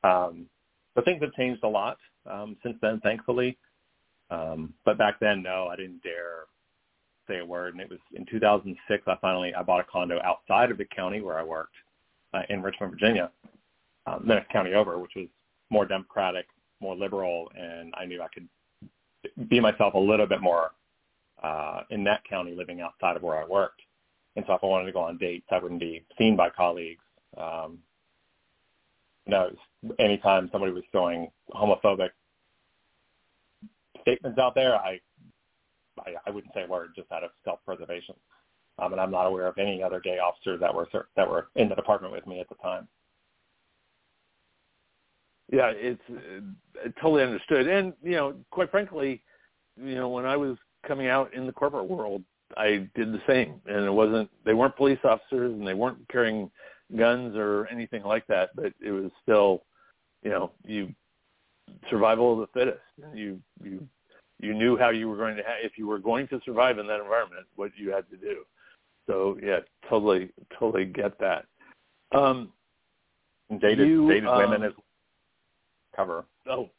[0.04, 0.48] Um,
[0.94, 1.98] but things have changed a lot
[2.30, 3.58] um, since then, thankfully.
[4.30, 6.46] Um, but back then, no, I didn't dare
[7.28, 7.74] say a word.
[7.74, 11.22] And it was in 2006 I finally I bought a condo outside of the county
[11.22, 11.76] where I worked
[12.34, 13.32] uh, in Richmond, Virginia,
[14.06, 15.28] um, the next county over, which was
[15.70, 16.46] more democratic,
[16.80, 18.48] more liberal, and I knew I could
[19.50, 20.72] be myself a little bit more
[21.42, 23.82] uh, in that county, living outside of where I worked.
[24.36, 27.04] And so if I wanted to go on dates, I wouldn't be seen by colleagues.
[27.38, 27.80] Um,
[29.26, 29.50] you know,
[30.00, 32.10] anytime somebody was throwing homophobic
[34.02, 35.00] statements out there, I
[36.00, 38.16] I, I wouldn't say a word just out of self-preservation.
[38.78, 41.70] Um, and I'm not aware of any other gay officers that were that were in
[41.70, 42.88] the department with me at the time.
[45.52, 47.68] Yeah, it's uh, totally understood.
[47.68, 49.24] And you know, quite frankly,
[49.82, 52.24] you know, when I was coming out in the corporate world,
[52.58, 53.62] I did the same.
[53.68, 56.50] And it wasn't they weren't police officers and they weren't carrying
[56.98, 59.64] guns or anything like that, but it was still,
[60.24, 60.94] you know, you
[61.90, 62.82] survival of the fittest.
[63.14, 63.88] You you
[64.40, 66.88] you knew how you were going to ha- if you were going to survive in
[66.88, 68.44] that environment, what you had to do.
[69.08, 71.46] So yeah, totally, totally get that.
[72.12, 72.52] Um,
[73.62, 74.74] dated you, dated um, women as
[75.96, 76.26] cover.
[76.50, 76.70] Oh,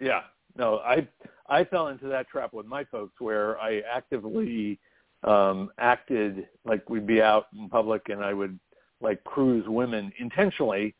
[0.00, 0.22] yeah.
[0.56, 1.06] No, I
[1.48, 4.78] I fell into that trap with my folks where I actively
[5.24, 8.58] um acted like we'd be out in public and I would
[9.00, 10.94] like cruise women intentionally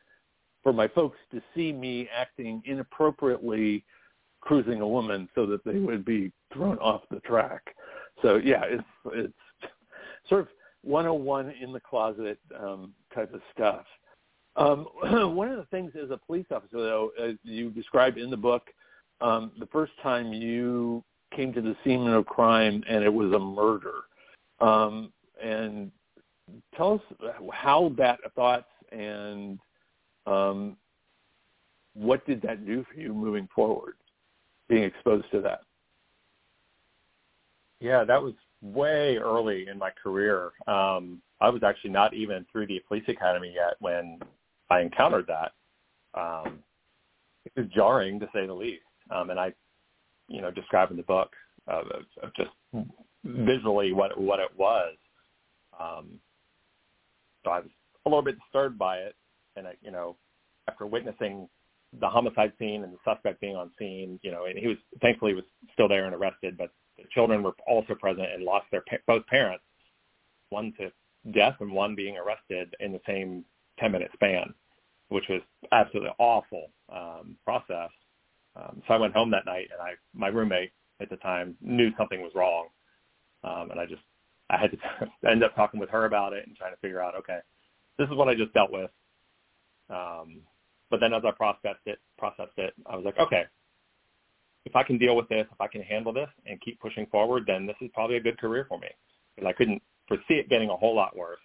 [0.63, 3.85] for my folks to see me acting inappropriately
[4.41, 7.63] cruising a woman so that they would be thrown off the track.
[8.23, 9.33] So yeah, it's it's
[10.29, 10.49] sort of
[10.83, 13.85] 101 in the closet um, type of stuff.
[14.57, 14.87] Um,
[15.37, 18.63] one of the things as a police officer, though, as you described in the book,
[19.21, 21.03] um, the first time you
[21.35, 23.93] came to the scene of crime and it was a murder.
[24.61, 25.91] Um, and
[26.77, 29.59] tell us how that thoughts and
[30.27, 30.77] um,
[31.95, 33.95] what did that do for you moving forward?
[34.69, 35.61] being exposed to that?
[37.81, 40.53] Yeah, that was way early in my career.
[40.67, 44.19] Um, I was actually not even through the police academy yet when
[44.71, 45.53] I encountered that,
[46.21, 46.59] um,
[47.45, 48.83] it was jarring to say the least.
[49.11, 49.53] Um, and I,
[50.29, 51.33] you know, describe in the book
[51.67, 52.51] of, of, of just
[53.29, 54.95] visually what what it was.
[55.79, 56.19] Um,
[57.45, 57.71] so I was
[58.07, 59.15] a little bit disturbed by it,
[59.57, 60.17] and I, you know,
[60.69, 61.49] after witnessing
[62.01, 65.35] the homicide scene and the suspect being on scene, you know, and he was thankfully
[65.35, 69.27] was still there and arrested, but the children were also present and lost their both
[69.27, 69.65] parents,
[70.51, 70.91] one to
[71.33, 73.45] death and one being arrested in the same
[73.79, 74.53] 10 minute span,
[75.09, 75.41] which was
[75.73, 77.91] absolutely awful um, process.
[78.57, 81.91] Um, so I went home that night and I, my roommate at the time knew
[81.97, 82.67] something was wrong.
[83.45, 84.03] Um, and I just,
[84.51, 87.15] I had to end up talking with her about it and trying to figure out,
[87.17, 87.39] okay,
[87.99, 88.91] this is what I just dealt with.
[89.91, 90.41] Um,
[90.91, 93.45] but then as I processed it, processed it, I was like, okay,
[94.65, 97.45] if I can deal with this, if I can handle this and keep pushing forward,
[97.47, 98.89] then this is probably a good career for me.
[99.35, 101.41] Because I couldn't foresee it getting a whole lot worse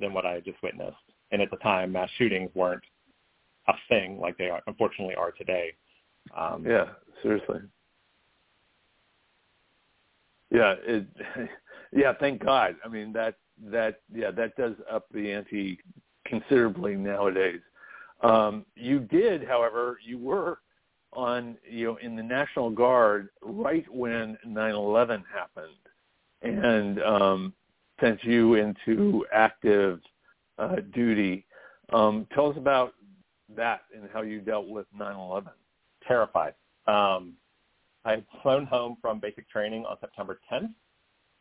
[0.00, 0.96] than what I had just witnessed.
[1.30, 2.82] And at the time, mass shootings weren't
[3.68, 5.74] a thing like they are, unfortunately are today.
[6.36, 6.86] Um, yeah,
[7.22, 7.60] seriously.
[10.52, 11.06] Yeah, it,
[11.92, 12.12] yeah.
[12.20, 12.76] Thank God.
[12.84, 13.36] I mean that
[13.70, 15.78] that yeah that does up the ante
[16.26, 17.60] considerably nowadays.
[18.20, 20.58] Um, you did, however, you were
[21.12, 25.72] on you know in the National Guard right when 9/11 happened,
[26.42, 27.54] and um,
[28.00, 30.00] sent you into active
[30.58, 31.46] uh, duty.
[31.92, 32.94] Um, tell us about
[33.56, 35.48] that and how you dealt with 9/11.
[36.06, 36.54] Terrified.
[36.86, 37.34] Um,
[38.04, 40.74] I had flown home from basic training on September 10th,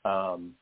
[0.06, 0.54] um,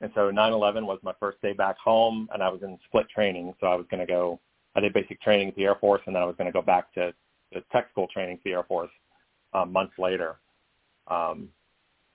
[0.00, 3.54] and so 9/11 was my first day back home, and I was in split training.
[3.60, 4.40] So I was going to go.
[4.74, 6.62] I did basic training at the Air Force, and then I was going to go
[6.62, 7.12] back to
[7.52, 8.90] the tech school training at the Air Force
[9.52, 10.36] um, months later.
[11.08, 11.50] Um,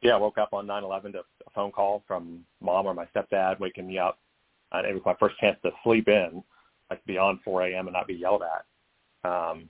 [0.02, 3.60] yeah, I woke up on 9/11 to a phone call from mom or my stepdad
[3.60, 4.18] waking me up,
[4.72, 6.44] and it was my first chance to sleep in,
[6.90, 7.88] like beyond 4 a.m.
[7.88, 9.30] and not be yelled at.
[9.30, 9.70] Um,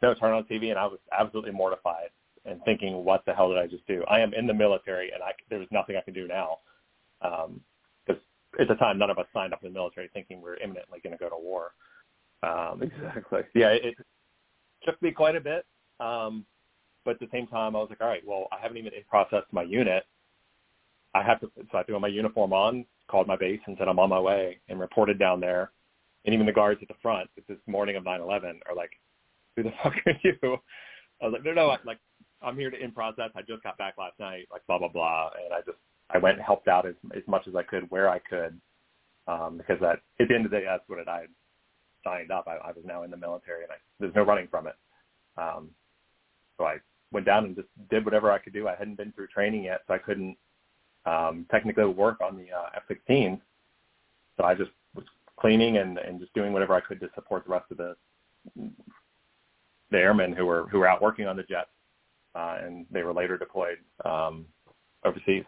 [0.00, 2.10] so I turned on TV and I was absolutely mortified
[2.44, 4.02] and thinking, what the hell did I just do?
[4.08, 6.58] I am in the military and I, there was nothing I can do now.
[7.20, 7.50] Because
[8.10, 8.20] um,
[8.58, 10.98] at the time, none of us signed up in the military thinking we were imminently
[11.02, 11.72] going to go to war.
[12.42, 13.42] Um, exactly.
[13.54, 13.94] Yeah, it,
[14.84, 15.64] took me quite a bit.
[16.00, 16.44] Um,
[17.04, 19.52] but at the same time, I was like, all right, well, I haven't even processed
[19.52, 20.04] my unit.
[21.14, 23.98] I have to, so I threw my uniform on, called my base and said I'm
[23.98, 25.70] on my way and reported down there.
[26.24, 28.92] And even the guards at the front, it's this morning of 9/11, are like,
[29.56, 30.58] "Who the fuck are you?"
[31.20, 31.98] I was like, "No, no, like
[32.44, 33.30] I'm here to in process.
[33.34, 35.78] I just got back last night, like blah blah blah." And I just
[36.10, 38.60] I went and helped out as as much as I could where I could,
[39.26, 41.26] um, because that at the end of the day, that's what it, I
[42.04, 42.46] signed up.
[42.48, 44.76] I, I was now in the military, and I, there's no running from it.
[45.36, 45.70] Um,
[46.58, 46.76] so I
[47.12, 48.68] went down and just did whatever I could do.
[48.68, 50.36] I hadn't been through training yet, so I couldn't
[51.06, 53.40] um, technically work on the uh, F-16.
[54.36, 55.04] So I just was
[55.38, 57.96] cleaning and, and just doing whatever I could to support the rest of the
[59.90, 61.68] the airmen who were who were out working on the jets,
[62.34, 64.46] uh, and they were later deployed um,
[65.04, 65.44] overseas.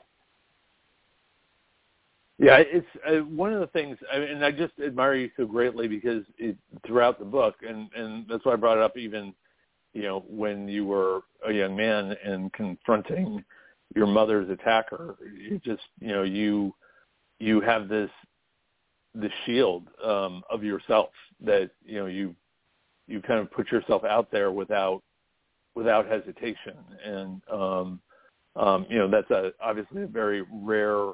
[2.39, 5.47] Yeah, it's uh, one of the things, I mean, and I just admire you so
[5.47, 9.33] greatly because it, throughout the book, and and that's why I brought it up even,
[9.93, 13.45] you know, when you were a young man and confronting
[13.95, 16.75] your mother's attacker, you just, you know, you
[17.39, 18.11] you have this
[19.15, 22.35] the shield um, of yourself that you know you
[23.07, 25.03] you kind of put yourself out there without
[25.75, 28.01] without hesitation, and um,
[28.57, 31.13] um, you know that's a obviously a very rare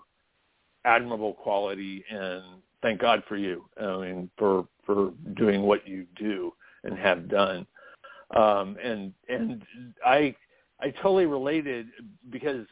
[0.85, 2.43] admirable quality and
[2.83, 3.65] thank God for you.
[3.81, 6.53] I mean, for for doing what you do
[6.85, 7.67] and have done.
[8.37, 9.65] Um, and and
[10.05, 10.35] I
[10.81, 11.89] I totally related
[12.31, 12.67] because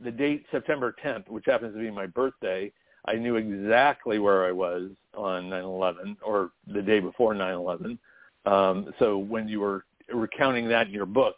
[0.00, 2.72] the date September 10th, which happens to be my birthday,
[3.06, 7.98] I knew exactly where I was on 9/11 or the day before 9/11.
[8.44, 11.36] Um, so when you were recounting that in your book,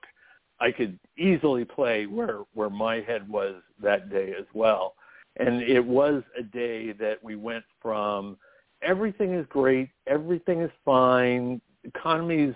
[0.60, 4.94] I could easily play where where my head was that day as well.
[5.36, 8.36] And it was a day that we went from
[8.82, 12.54] everything is great, everything is fine, economy's,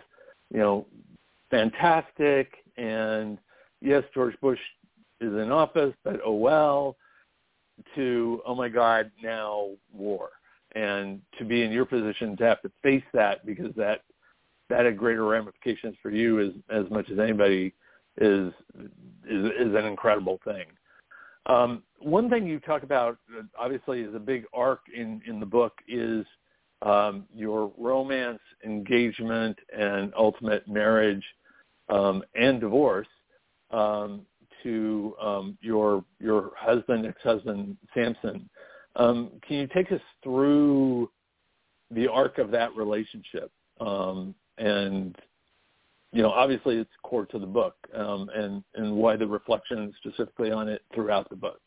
[0.53, 0.87] you know,
[1.51, 3.39] fantastic, and
[3.80, 4.61] yes, George Bush
[5.20, 6.97] is in office, but oh well,
[7.95, 10.30] to, oh my God, now war.
[10.72, 14.03] And to be in your position to have to face that because that
[14.69, 17.75] that had greater ramifications for you as as much as anybody
[18.21, 18.53] is
[19.29, 20.66] is, is an incredible thing.
[21.47, 25.47] Um, one thing you talk about, uh, obviously, is a big arc in, in the
[25.47, 26.27] book is
[26.83, 31.25] um, your romance, engagement, and ultimate marriage
[31.89, 33.09] um, and divorce
[33.71, 34.23] um,
[34.62, 38.49] to um, your your husband, ex-husband Samson.
[38.97, 41.11] Um, can you take us through
[41.91, 43.51] the arc of that relationship,
[43.81, 45.16] um, and
[46.12, 50.50] you know, obviously it's core to the book, um, and and why the reflection specifically
[50.50, 51.61] on it throughout the book.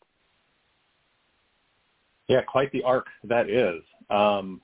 [2.28, 3.82] Yeah, quite the arc that is.
[4.10, 4.60] Um,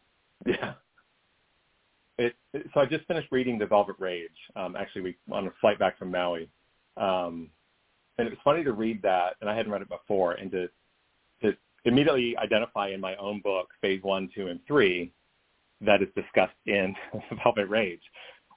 [0.47, 0.75] yeah.
[2.19, 4.31] It, it, so I just finished reading The Velvet Rage.
[4.57, 6.49] Um, actually, we on a flight back from Maui,
[6.97, 7.49] um,
[8.19, 10.69] and it was funny to read that, and I hadn't read it before, and to
[11.43, 15.13] to immediately identify in my own book phase one, two, and three
[15.81, 16.95] that is discussed in
[17.43, 18.03] Velvet Rage,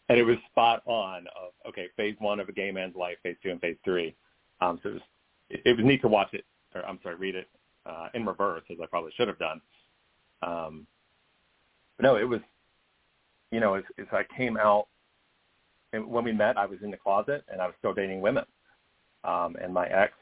[0.09, 1.25] and it was spot on.
[1.27, 4.15] Of okay, phase one of a gay man's life, phase two, and phase three.
[4.59, 5.01] Um, so it was
[5.49, 6.45] it, it was neat to watch it,
[6.75, 7.47] or I'm sorry, read it
[7.85, 9.61] uh, in reverse as I probably should have done.
[10.41, 10.87] Um,
[11.97, 12.41] but no, it was
[13.51, 14.87] you know, as, as I came out,
[15.93, 18.45] and when we met, I was in the closet and I was still dating women.
[19.23, 20.13] Um, and my ex,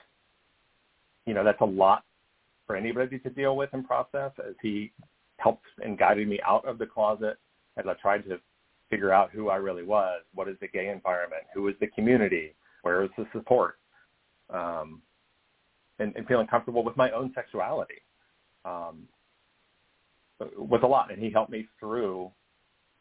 [1.25, 2.03] you know, that's a lot
[2.65, 4.91] for anybody to deal with and process as he
[5.39, 7.37] helped and guided me out of the closet
[7.77, 8.39] as I tried to
[8.89, 10.21] figure out who I really was.
[10.33, 11.43] What is the gay environment?
[11.53, 12.55] Who is the community?
[12.81, 13.77] Where is the support?
[14.49, 15.01] Um,
[15.99, 18.01] and, and feeling comfortable with my own sexuality
[18.65, 19.03] um,
[20.57, 21.11] was a lot.
[21.11, 22.31] And he helped me through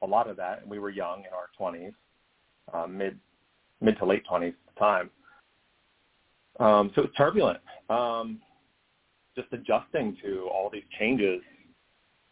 [0.03, 1.95] a lot of that, and we were young in our 20s,
[2.73, 3.19] uh, mid
[3.81, 5.11] mid to late 20s at the time.
[6.61, 7.61] Um, so it was turbulent.
[7.89, 8.41] Um,
[9.37, 11.41] just adjusting to all these changes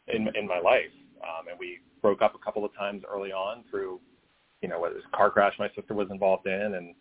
[0.08, 0.92] in in my life,
[1.22, 4.00] um, and we broke up a couple of times early on through,
[4.62, 6.94] you know, whether it was a car crash my sister was involved in, and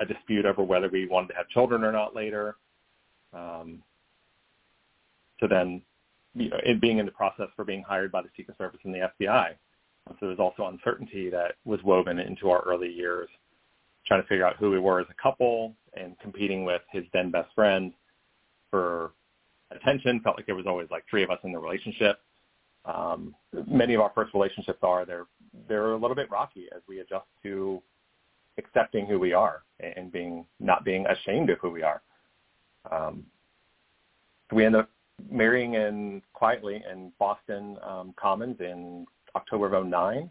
[0.00, 2.56] a dispute over whether we wanted to have children or not later.
[3.32, 3.82] Um,
[5.40, 5.82] so then,
[6.34, 8.94] you know, it being in the process for being hired by the Secret Service and
[8.94, 9.54] the FBI,
[10.08, 13.28] so there's also uncertainty that was woven into our early years,
[14.06, 17.30] trying to figure out who we were as a couple and competing with his then
[17.30, 17.92] best friend
[18.70, 19.12] for
[19.76, 20.20] attention.
[20.20, 22.20] Felt like there was always like three of us in the relationship.
[22.84, 23.34] Um,
[23.66, 25.26] many of our first relationships are they're
[25.68, 27.80] they're a little bit rocky as we adjust to
[28.58, 32.02] accepting who we are and being not being ashamed of who we are.
[32.90, 33.24] Um,
[34.50, 34.90] we end up
[35.30, 39.06] marrying in quietly in Boston um, Commons in
[39.36, 40.30] October of 09.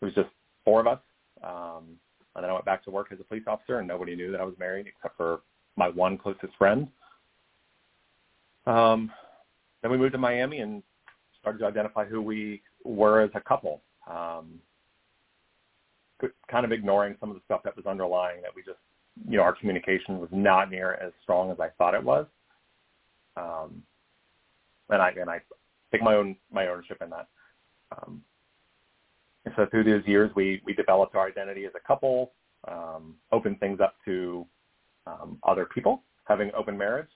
[0.00, 0.30] It was just
[0.64, 1.00] four of us.
[1.44, 1.98] Um,
[2.34, 4.40] and then I went back to work as a police officer, and nobody knew that
[4.40, 5.40] I was married except for
[5.76, 6.88] my one closest friend.
[8.66, 9.10] Um,
[9.82, 10.82] then we moved to Miami and
[11.40, 13.82] started to identify who we were as a couple.
[14.06, 14.60] Um,
[16.50, 18.78] kind of ignoring some of the stuff that was underlying that we just,
[19.26, 22.26] you know, our communication was not near as strong as I thought it was.
[23.36, 23.82] Um,
[24.90, 25.40] and I and I
[25.92, 27.28] take my own my ownership in that.
[27.96, 28.22] Um,
[29.44, 32.32] and so through those years, we, we developed our identity as a couple,
[32.68, 34.46] um, opened things up to
[35.06, 37.08] um, other people having open marriage.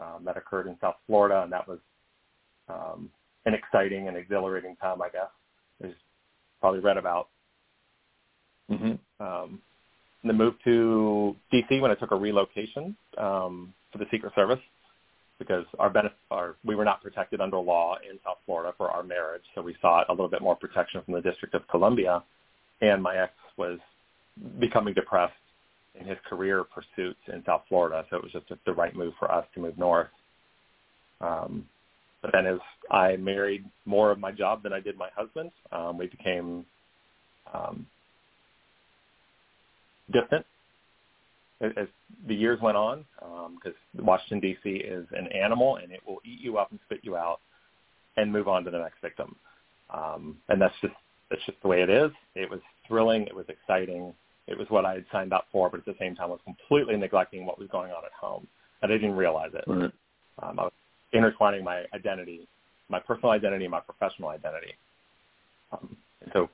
[0.00, 1.78] Um, that occurred in South Florida, and that was
[2.68, 3.10] um,
[3.44, 5.28] an exciting and exhilarating time, I guess.
[5.84, 5.90] As
[6.60, 7.28] probably read about.
[8.70, 9.24] Mm-hmm.
[9.24, 9.60] Um,
[10.24, 14.60] the move to DC when I took a relocation um, for the Secret Service
[15.38, 19.02] because our benefit, our, we were not protected under law in South Florida for our
[19.02, 22.22] marriage, so we sought a little bit more protection from the District of Columbia.
[22.82, 23.78] And my ex was
[24.58, 25.32] becoming depressed
[25.98, 29.30] in his career pursuits in South Florida, so it was just the right move for
[29.30, 30.08] us to move north.
[31.20, 31.66] Um,
[32.22, 32.58] but then as
[32.90, 36.64] I married more of my job than I did my husband, um, we became
[37.52, 37.86] um,
[40.12, 40.44] distant
[41.60, 41.86] as
[42.26, 44.70] the years went on, because um, Washington D.C.
[44.70, 47.40] is an animal and it will eat you up and spit you out,
[48.16, 49.36] and move on to the next victim.
[49.92, 50.94] Um, and that's just
[51.30, 52.10] that's just the way it is.
[52.34, 53.22] It was thrilling.
[53.22, 54.14] It was exciting.
[54.50, 56.96] It was what I had signed up for, but at the same time, was completely
[56.96, 58.46] neglecting what was going on at home,
[58.82, 59.64] and I didn't realize it.
[59.66, 59.92] Right.
[60.42, 60.72] Um, I was
[61.12, 62.46] intertwining my identity,
[62.88, 64.74] my personal identity, and my professional identity.
[65.72, 66.50] Um, and so,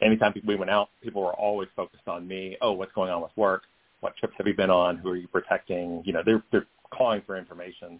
[0.00, 2.56] anytime we went out, people were always focused on me.
[2.62, 3.64] Oh, what's going on with work?
[4.04, 4.98] what trips have you been on?
[4.98, 6.02] Who are you protecting?
[6.04, 7.98] You know, they're they're calling for information,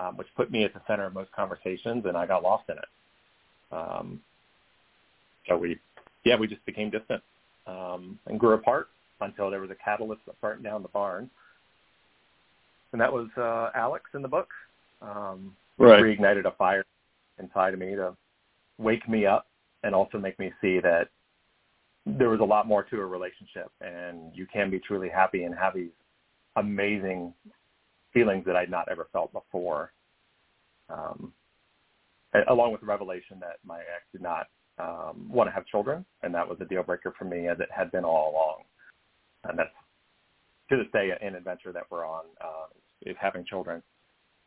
[0.00, 2.76] um, which put me at the center of most conversations, and I got lost in
[2.76, 2.84] it.
[3.70, 4.20] Um,
[5.48, 5.78] so we,
[6.24, 7.22] yeah, we just became distant
[7.66, 8.88] um, and grew apart
[9.20, 11.30] until there was a catalyst that burnt down the barn,
[12.92, 14.48] and that was uh, Alex in the book.
[15.00, 16.02] Um, right.
[16.02, 16.84] Reignited a fire
[17.38, 18.16] inside of me to
[18.78, 19.46] wake me up
[19.82, 21.08] and also make me see that
[22.06, 25.54] there was a lot more to a relationship and you can be truly happy and
[25.54, 25.90] have these
[26.56, 27.32] amazing
[28.12, 29.92] feelings that I'd not ever felt before.
[30.90, 31.32] Um,
[32.48, 34.48] along with the revelation that my ex did not
[34.78, 37.68] um, want to have children, and that was a deal breaker for me as it
[37.70, 38.62] had been all along.
[39.44, 39.70] And that's
[40.70, 42.66] to this day an adventure that we're on uh,
[43.04, 43.82] is having children.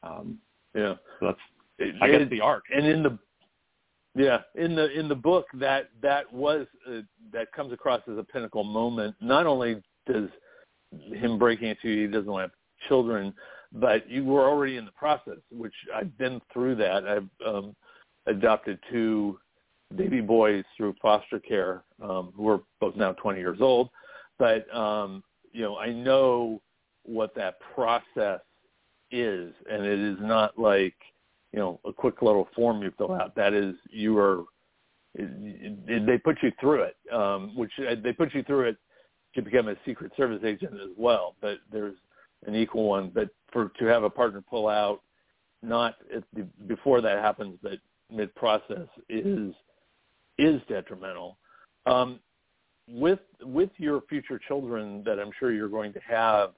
[0.03, 0.37] Um,
[0.73, 2.63] yeah, so that's I guess the arc.
[2.73, 3.17] And in the
[4.15, 7.01] Yeah, in the in the book that that was uh,
[7.33, 9.15] that comes across as a pinnacle moment.
[9.19, 10.29] Not only does
[11.13, 13.33] him breaking it to you, he doesn't want to have children,
[13.73, 17.05] but you were already in the process, which I've been through that.
[17.05, 17.75] I've um,
[18.25, 19.37] adopted two
[19.95, 23.89] baby boys through foster care um, who are both now 20 years old.
[24.37, 26.61] But um, you know, I know
[27.03, 28.41] what that process
[29.11, 30.95] is, and it is not like
[31.53, 33.35] you know a quick little form you fill out.
[33.35, 34.43] That is, you are
[35.17, 38.77] they put you through it, um, which uh, they put you through it
[39.33, 41.35] to become a Secret Service agent as well.
[41.41, 41.95] But there's
[42.45, 43.11] an equal one.
[43.13, 45.01] But for to have a partner pull out,
[45.61, 47.79] not at the, before that happens, but
[48.11, 49.53] mid process is
[50.37, 51.37] is detrimental.
[51.85, 52.19] Um,
[52.87, 56.51] with with your future children that I'm sure you're going to have,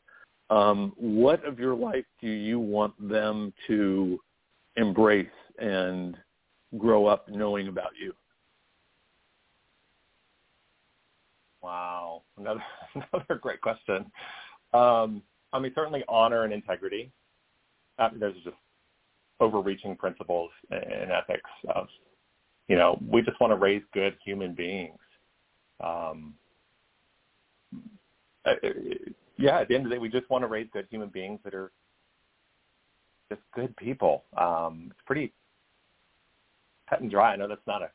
[0.49, 4.19] um, what of your life do you want them to
[4.75, 5.28] embrace
[5.59, 6.17] and
[6.78, 8.13] grow up knowing about you?
[11.61, 12.63] Wow, another
[12.95, 14.11] another great question.
[14.73, 15.21] Um,
[15.53, 17.11] I mean, certainly honor and integrity.
[17.99, 18.55] Uh, there's just
[19.39, 21.88] overreaching principles and ethics of,
[22.68, 24.99] you know, we just want to raise good human beings.
[25.84, 26.34] Um,
[29.38, 31.39] yeah, at the end of the day, we just want to raise good human beings
[31.43, 31.72] that are
[33.30, 34.24] just good people.
[34.38, 35.34] Um, it's pretty
[36.89, 37.34] cut and dry.
[37.34, 37.89] I know that's not a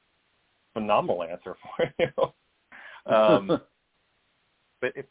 [0.75, 3.13] phenomenal answer for you.
[3.13, 3.47] um,
[4.81, 5.09] but it's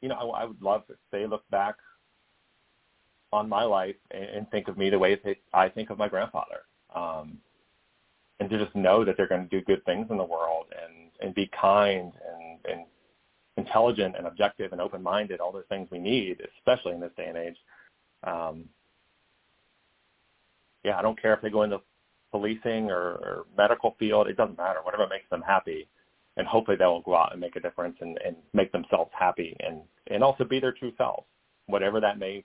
[0.00, 1.76] you know, I, I would love if they look back
[3.32, 6.08] on my life and, and think of me the way that I think of my
[6.08, 6.60] grandfather.
[6.94, 7.38] Um,
[8.40, 11.10] and to just know that they're going to do good things in the world and,
[11.20, 12.86] and be kind and, and
[13.56, 17.36] intelligent and objective and open-minded, all those things we need, especially in this day and
[17.36, 17.56] age.
[18.24, 18.64] Um,
[20.84, 21.80] yeah, I don't care if they go into
[22.30, 24.28] policing or, or medical field.
[24.28, 24.80] It doesn't matter.
[24.82, 25.88] Whatever makes them happy
[26.38, 29.56] and hopefully they will go out and make a difference and, and make themselves happy
[29.60, 31.26] and, and also be their true selves,
[31.66, 32.44] whatever that may.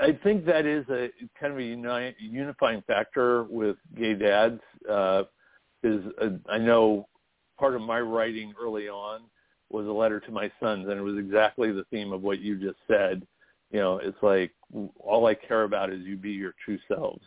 [0.00, 1.08] I think that is a
[1.38, 4.60] kind of a unifying factor with gay dads.
[4.90, 5.24] Uh,
[5.82, 7.08] is a, I know
[7.58, 9.22] part of my writing early on
[9.70, 12.56] was a letter to my sons, and it was exactly the theme of what you
[12.56, 13.26] just said.
[13.70, 14.52] You know, it's like
[14.98, 17.24] all I care about is you be your true selves,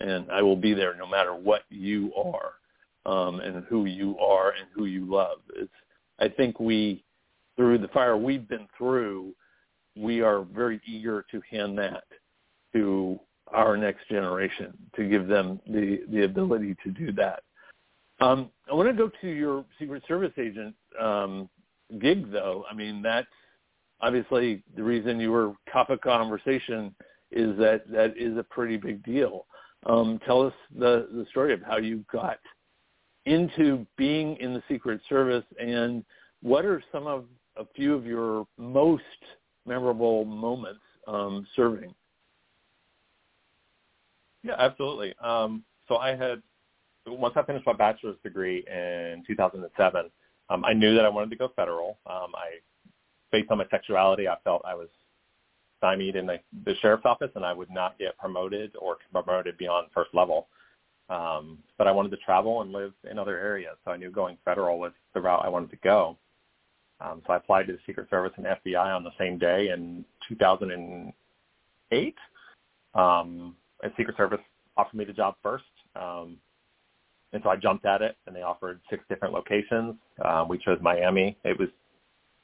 [0.00, 2.52] and I will be there no matter what you are
[3.10, 5.38] um, and who you are and who you love.
[5.54, 5.72] It's
[6.18, 7.04] I think we
[7.56, 9.34] through the fire we've been through,
[9.96, 12.04] we are very eager to hand that
[12.74, 13.18] to
[13.48, 17.42] our next generation to give them the the ability to do that.
[18.20, 21.48] Um, I want to go to your Secret Service agent um,
[22.00, 22.64] gig, though.
[22.70, 23.26] I mean, that's
[24.00, 26.94] obviously the reason you were top of conversation
[27.30, 29.46] is that that is a pretty big deal.
[29.86, 32.38] Um, tell us the the story of how you got
[33.26, 36.04] into being in the Secret Service and
[36.42, 37.24] what are some of
[37.56, 39.02] a few of your most
[39.66, 41.94] memorable moments um, serving?
[44.42, 45.14] Yeah, absolutely.
[45.22, 46.42] Um, so I had
[47.06, 50.10] once I finished my bachelor's degree in 2007,
[50.48, 51.98] um, I knew that I wanted to go federal.
[52.06, 52.58] Um, I,
[53.32, 54.88] based on my sexuality, I felt I was
[55.78, 59.88] stymied in the, the sheriff's office, and I would not get promoted or promoted beyond
[59.94, 60.48] first level.
[61.08, 64.38] Um, but I wanted to travel and live in other areas, so I knew going
[64.44, 66.16] federal was the route I wanted to go.
[67.00, 70.04] Um, so I applied to the Secret Service and FBI on the same day in
[70.28, 72.14] 2008.
[72.94, 74.40] Um, and Secret Service
[74.76, 75.64] offered me the job first.
[75.94, 76.38] Um,
[77.32, 79.96] and so I jumped at it, and they offered six different locations.
[80.24, 81.36] Uh, we chose Miami.
[81.44, 81.68] It was,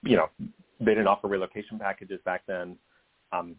[0.03, 0.29] you know,
[0.81, 2.77] they didn't offer relocation packages back then.
[3.33, 3.57] Um,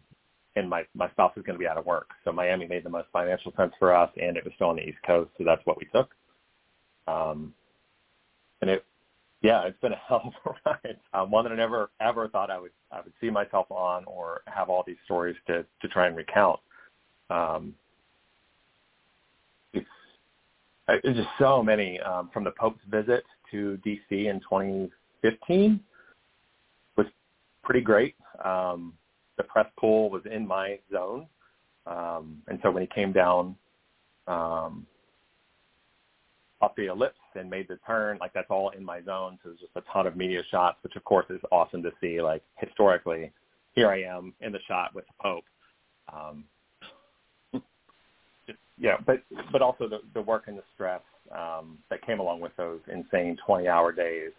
[0.56, 2.90] and my my spouse was going to be out of work, so Miami made the
[2.90, 5.64] most financial sense for us, and it was still on the East Coast, so that's
[5.64, 6.14] what we took.
[7.08, 7.52] Um,
[8.60, 8.84] and it,
[9.44, 10.96] yeah, it's been a hell of a ride.
[11.12, 14.40] Um, one that I never ever thought I would I would see myself on or
[14.46, 16.58] have all these stories to to try and recount.
[17.28, 17.74] Um,
[19.74, 19.86] it's,
[20.88, 25.80] it's just so many um, from the Pope's visit to DC in 2015
[26.96, 27.06] was
[27.62, 28.14] pretty great.
[28.42, 28.94] Um,
[29.36, 31.26] the press pool was in my zone.
[31.86, 33.56] Um, and so when he came down
[34.26, 34.86] um,
[36.62, 39.38] off the ellipse and made the turn, like that's all in my zone.
[39.42, 42.20] So there's just a ton of media shots, which of course is awesome to see.
[42.20, 43.32] Like historically,
[43.74, 45.44] here I am in the shot with the Pope.
[46.12, 46.44] Um,
[48.46, 49.22] just, yeah, but
[49.52, 53.36] but also the, the work and the stress um, that came along with those insane
[53.48, 54.30] 20-hour days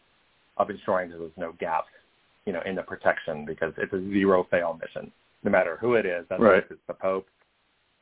[0.57, 1.89] of ensuring there was no gaps
[2.45, 5.11] you know, in the protection because it's a zero fail mission.
[5.43, 6.63] No matter who it is, that's right.
[6.69, 7.27] it's the Pope,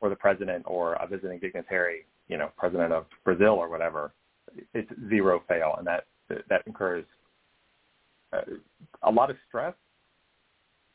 [0.00, 4.12] or the president or a visiting dignitary, you know, president of Brazil or whatever,
[4.72, 6.04] it's zero fail, and that
[6.48, 7.04] that incurs
[8.32, 8.42] uh,
[9.02, 9.74] a lot of stress.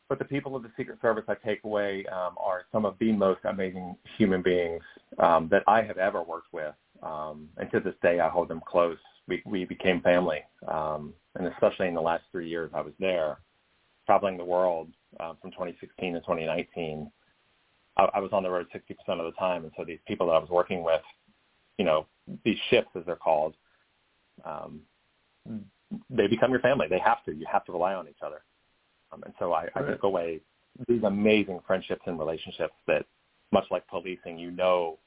[0.08, 3.12] But the people of the Secret Service I take away um, are some of the
[3.12, 4.82] most amazing human beings
[5.20, 8.62] um, that I have ever worked with, um, and to this day I hold them
[8.66, 8.98] close.
[9.28, 13.38] We we became family, um, and especially in the last three years I was there,
[14.08, 14.90] traveling the world
[15.20, 17.12] uh, from 2016 to 2019.
[17.98, 20.34] I, I was on the road 60% of the time, and so these people that
[20.34, 21.02] I was working with,
[21.80, 22.06] you know,
[22.44, 23.56] these ships as they're called,
[24.46, 24.82] um,
[26.10, 26.88] they become your family.
[26.88, 27.34] They have to.
[27.34, 28.44] You have to rely on each other.
[29.12, 29.72] Um, and so I, right.
[29.76, 30.42] I took away
[30.88, 33.06] these amazing friendships and relationships that,
[33.52, 35.00] much like policing, you know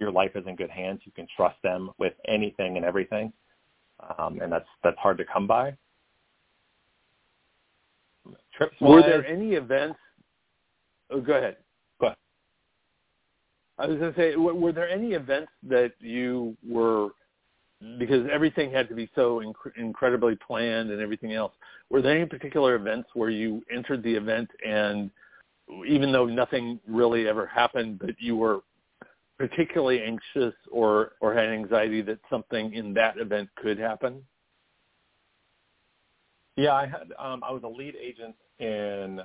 [0.00, 1.00] your life is in good hands.
[1.04, 3.32] You can trust them with anything and everything,
[4.18, 5.76] um, and that's that's hard to come by.
[8.56, 8.74] Trips.
[8.80, 9.98] Were there any events?
[11.10, 11.20] Oh.
[11.20, 11.58] Go ahead.
[13.78, 17.10] I was going to say, were there any events that you were
[17.98, 21.52] because everything had to be so inc- incredibly planned and everything else.
[21.90, 25.10] Were there any particular events where you entered the event and
[25.86, 28.60] even though nothing really ever happened, but you were
[29.36, 34.22] particularly anxious or or had anxiety that something in that event could happen?
[36.56, 37.12] Yeah, I had.
[37.18, 39.20] Um, I was a lead agent in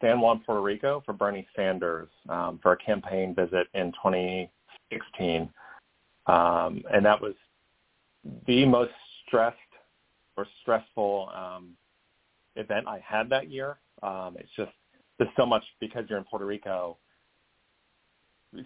[0.00, 5.48] San Juan, Puerto Rico, for Bernie Sanders um, for a campaign visit in 2016,
[6.26, 7.34] um, and that was
[8.46, 8.92] the most
[9.26, 9.56] stressed
[10.36, 11.76] or stressful um,
[12.56, 13.78] event I had that year.
[14.02, 14.72] Um, it's just
[15.18, 16.98] there's so much because you're in Puerto Rico.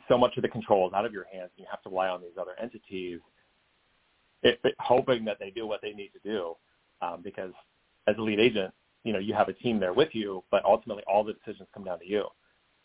[0.09, 2.09] So much of the control is out of your hands, and you have to rely
[2.09, 3.21] on these other entities,
[4.43, 6.55] it, it, hoping that they do what they need to do.
[7.01, 7.53] Um, because
[8.07, 8.73] as a lead agent,
[9.09, 11.85] you know you have a team there with you, but ultimately all the decisions come
[11.85, 12.25] down to you.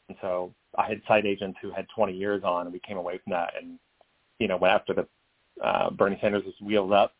[0.08, 3.20] And so I had site agents who had 20 years on, and we came away
[3.22, 3.54] from that.
[3.62, 3.78] And
[4.40, 5.08] you know, after the
[5.62, 7.14] uh, Bernie Sanders was wheeled up.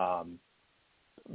[0.00, 0.38] Um,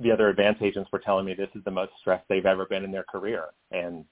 [0.01, 2.83] the other advance agents were telling me this is the most stressed they've ever been
[2.83, 4.03] in their career, and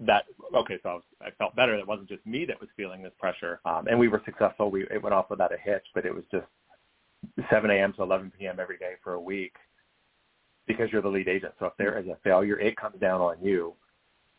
[0.00, 0.24] that
[0.54, 0.78] okay.
[0.82, 1.74] So I, was, I felt better.
[1.74, 4.70] It wasn't just me that was feeling this pressure, um, and we were successful.
[4.70, 6.46] We it went off without a hitch, but it was just
[7.50, 7.92] 7 a.m.
[7.94, 8.60] to 11 p.m.
[8.60, 9.54] every day for a week
[10.66, 11.54] because you're the lead agent.
[11.58, 13.74] So if there is a failure, it comes down on you.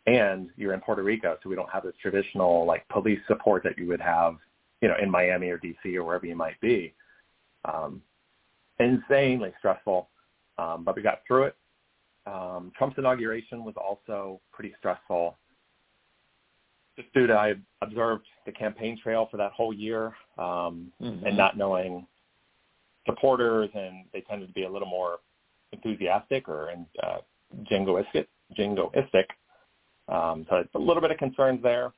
[0.06, 3.78] And you're in Puerto Rico, so we don't have this traditional like police support that
[3.78, 4.36] you would have,
[4.82, 6.94] you know, in Miami or DC or wherever you might be.
[7.66, 8.02] Um,
[8.80, 10.10] insanely stressful,
[10.58, 11.56] um, but we got through it.
[12.26, 15.38] Um, Trump's inauguration was also pretty stressful.
[16.98, 20.08] Just due to I observed the campaign trail for that whole year
[20.38, 21.26] um, mm-hmm.
[21.26, 22.06] and not knowing
[23.06, 25.20] supporters, and they tended to be a little more
[25.74, 26.72] enthusiastic or
[27.04, 27.18] uh,
[27.70, 28.28] jingoistic.
[28.58, 29.26] jingoistic.
[30.08, 31.92] Um, so a little bit of concerns there.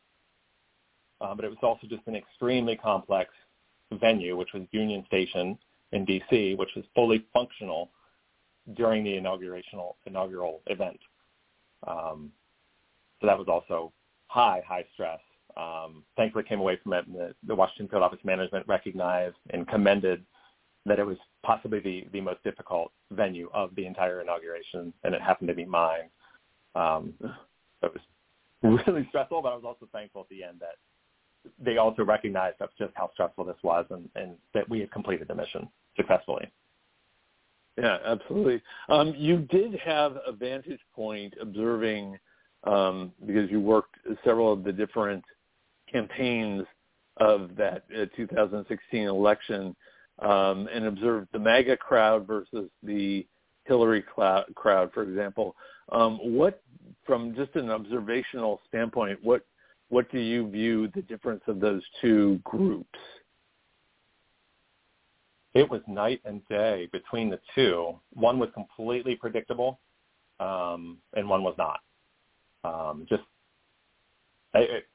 [1.21, 3.29] Uh, but it was also just an extremely complex
[3.93, 5.57] venue, which was Union Station
[5.91, 7.89] in D.C., which was fully functional
[8.75, 10.99] during the inaugurational inaugural event.
[11.87, 12.31] Um,
[13.21, 13.93] so that was also
[14.27, 15.19] high, high stress.
[15.55, 19.67] Um, thankfully, came away from it, and the, the Washington Field Office Management recognized and
[19.67, 20.25] commended
[20.85, 25.21] that it was possibly the, the most difficult venue of the entire inauguration, and it
[25.21, 26.09] happened to be mine.
[26.75, 27.31] Um, so
[27.83, 27.93] it
[28.63, 30.75] was really stressful, but I was also thankful at the end that
[31.63, 35.27] they also recognized of just how stressful this was and, and that we had completed
[35.27, 36.51] the mission successfully.
[37.77, 38.61] Yeah, absolutely.
[38.89, 42.17] Um, you did have a vantage point observing
[42.63, 45.23] um, because you worked several of the different
[45.91, 46.65] campaigns
[47.17, 49.75] of that uh, 2016 election
[50.19, 53.25] um, and observed the MAGA crowd versus the
[53.65, 55.55] Hillary crowd, for example.
[55.91, 56.61] Um, what,
[57.05, 59.45] from just an observational standpoint, what
[59.89, 62.99] what do you view the difference of those two groups?
[65.53, 67.97] It was night and day between the two.
[68.13, 69.79] One was completely predictable,
[70.39, 71.79] um, and one was not.
[72.63, 73.23] Um, just,
[74.55, 74.85] it,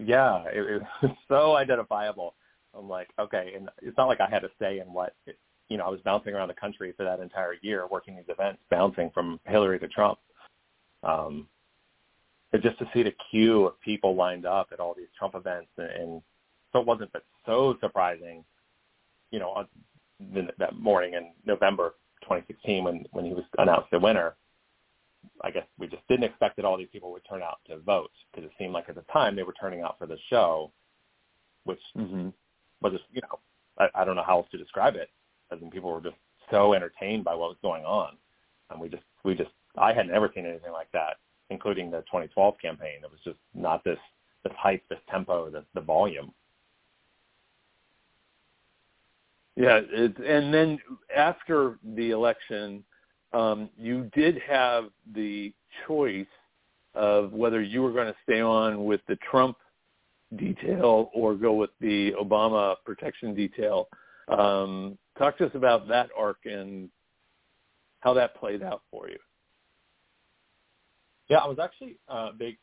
[0.00, 2.34] yeah, it, it was so identifiable.
[2.76, 5.14] I'm like, okay, and it's not like I had to say in what,
[5.68, 8.60] you know, I was bouncing around the country for that entire year working these events,
[8.70, 10.18] bouncing from Hillary to Trump.
[11.02, 11.48] Um,
[12.52, 15.70] but just to see the queue of people lined up at all these Trump events,
[15.76, 16.22] and, and
[16.72, 18.44] so it wasn't but so surprising,
[19.30, 19.68] you know, on
[20.32, 24.34] the, that morning in November 2016 when when he was announced the winner.
[25.42, 28.10] I guess we just didn't expect that all these people would turn out to vote
[28.30, 30.70] because it seemed like at the time they were turning out for the show,
[31.64, 32.28] which mm-hmm.
[32.84, 33.38] Was just, you know,
[33.78, 35.08] I, I don't know how else to describe it.
[35.50, 36.16] As in people were just
[36.50, 38.16] so entertained by what was going on,
[38.70, 41.16] and we just we just I had never seen anything like that
[41.50, 42.98] including the 2012 campaign.
[43.02, 43.98] It was just not this
[44.42, 46.32] this hype, this tempo, the, the volume.
[49.56, 50.78] Yeah, it, and then
[51.16, 52.84] after the election,
[53.32, 55.52] um, you did have the
[55.86, 56.26] choice
[56.94, 59.56] of whether you were going to stay on with the Trump
[60.36, 63.88] detail or go with the Obama protection detail.
[64.28, 66.88] Um, talk to us about that arc and
[68.00, 69.18] how that played out for you.
[71.28, 72.56] Yeah, I was actually uh, they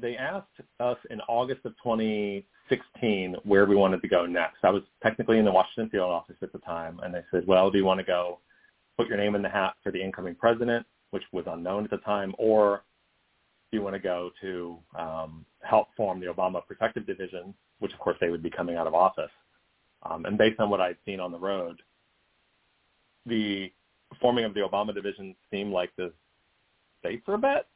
[0.00, 0.46] they asked
[0.78, 4.58] us in August of 2016 where we wanted to go next.
[4.62, 7.70] I was technically in the Washington field office at the time, and they said, "Well,
[7.70, 8.38] do you want to go
[8.96, 11.98] put your name in the hat for the incoming president, which was unknown at the
[11.98, 12.82] time, or
[13.72, 18.16] you want to go to um, help form the Obama Protective Division, which of course
[18.20, 19.30] they would be coming out of office?"
[20.02, 21.82] Um, and based on what I'd seen on the road,
[23.26, 23.72] the
[24.20, 26.12] forming of the Obama division seemed like the
[27.02, 27.66] safer bet.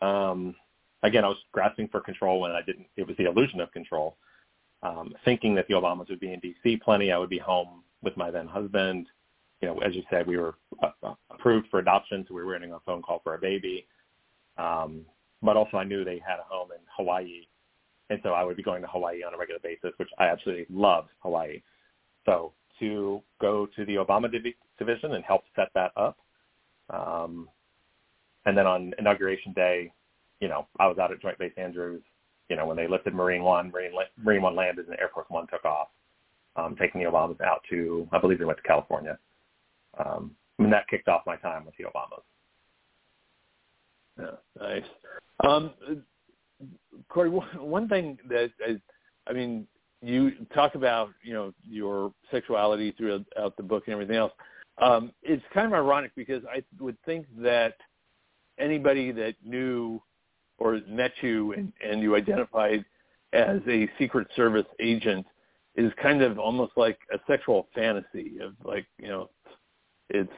[0.00, 0.54] Um,
[1.02, 2.86] again, I was grasping for control when I didn't.
[2.96, 4.16] It was the illusion of control,
[4.82, 6.80] um, thinking that the Obamas would be in D.C.
[6.84, 7.12] plenty.
[7.12, 9.06] I would be home with my then husband.
[9.60, 12.72] You know, as you said, we were uh, approved for adoption, so we were getting
[12.72, 13.86] a phone call for a baby.
[14.58, 15.06] Um,
[15.42, 17.46] but also, I knew they had a home in Hawaii,
[18.10, 20.66] and so I would be going to Hawaii on a regular basis, which I absolutely
[20.70, 21.62] loved Hawaii.
[22.24, 26.18] So to go to the Obama div- division and help set that up.
[26.90, 27.48] Um,
[28.44, 29.92] and then on inauguration day,
[30.40, 32.02] you know, I was out at Joint Base Andrews,
[32.48, 35.46] you know, when they lifted Marine One, Marine, Marine One landed and Air Force One
[35.46, 35.88] took off,
[36.56, 39.18] um, taking the Obamas out to, I believe they went to California.
[40.04, 42.22] Um, and that kicked off my time with the Obamas.
[44.18, 44.82] Yeah, nice.
[45.46, 45.72] Um,
[47.08, 48.80] Cory, one thing that I,
[49.28, 49.66] I mean,
[50.00, 54.32] you talk about you know your sexuality throughout the book and everything else.
[54.78, 57.74] Um, it's kind of ironic because I would think that
[58.58, 60.02] anybody that knew
[60.58, 62.84] or met you and, and you identified
[63.32, 65.26] as a Secret Service agent
[65.76, 69.30] is kind of almost like a sexual fantasy of like you know
[70.10, 70.32] it's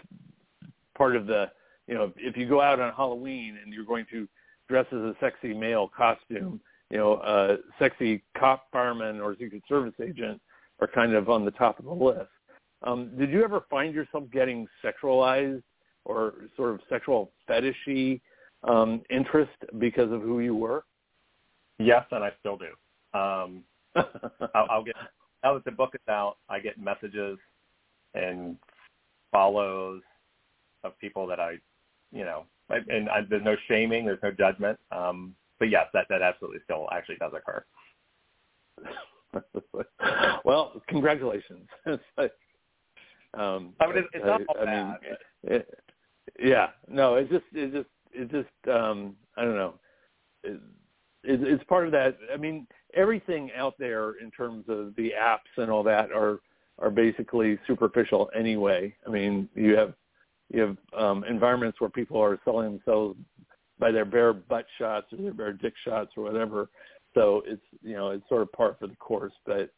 [0.96, 1.50] part of the
[1.86, 4.28] you know if you go out on Halloween and you're going to
[4.68, 6.60] dress as a sexy male costume
[6.90, 10.40] you know, a sexy cop, fireman, or Secret Service agent
[10.80, 12.30] are kind of on the top of the list.
[12.82, 15.62] Um, did you ever find yourself getting sexualized
[16.04, 18.20] or sort of sexual fetishy
[18.62, 20.84] um, interest because of who you were?
[21.78, 23.18] Yes, and I still do.
[23.18, 23.64] Um,
[24.54, 24.94] I'll, I'll get
[25.42, 27.38] now that the book is out, I get messages
[28.14, 28.56] and
[29.32, 30.00] follows
[30.84, 31.56] of people that I,
[32.12, 34.78] you know, and I, there's no shaming, there's no judgment.
[34.90, 37.64] Um, but yes, that that absolutely still actually does occur.
[40.44, 41.68] well, congratulations.
[43.34, 44.86] um, I mean, it's, it's not I, I bad.
[45.02, 45.78] Mean, it,
[46.38, 49.74] yeah, no, it's just, it just, it just, um, I don't know.
[50.42, 50.60] It,
[51.22, 52.16] it, it's part of that.
[52.32, 56.40] I mean, everything out there in terms of the apps and all that are
[56.80, 58.94] are basically superficial anyway.
[59.06, 59.94] I mean, you have
[60.54, 63.18] you have um, environments where people are selling themselves
[63.78, 66.68] by their bare butt shots or their bare dick shots or whatever.
[67.14, 69.70] So it's you know it's sort of part for the course, but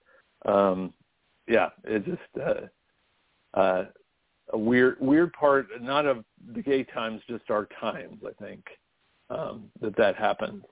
[0.45, 0.93] um,
[1.49, 3.85] yeah, it's just uh, uh,
[4.53, 6.24] a weird weird part, not of
[6.55, 8.22] the gay times, just our times.
[8.27, 8.64] I think
[9.31, 10.62] um, that that happens.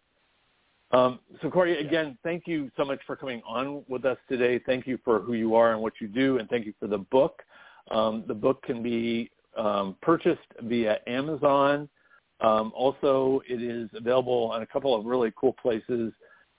[0.91, 4.61] Um, so Cory, again, thank you so much for coming on with us today.
[4.65, 6.99] Thank you for who you are and what you do, and thank you for the
[6.99, 7.43] book.
[7.91, 11.89] Um, the book can be um, purchased via Amazon.
[12.41, 16.13] Um, also, it is available on a couple of really cool places,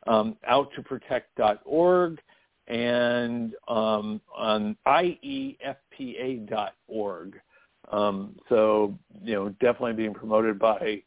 [0.08, 2.20] um, outtoprotect.org
[2.68, 5.70] and um, on iefpa.org.
[7.92, 11.04] Um, so, you know, definitely being promoted by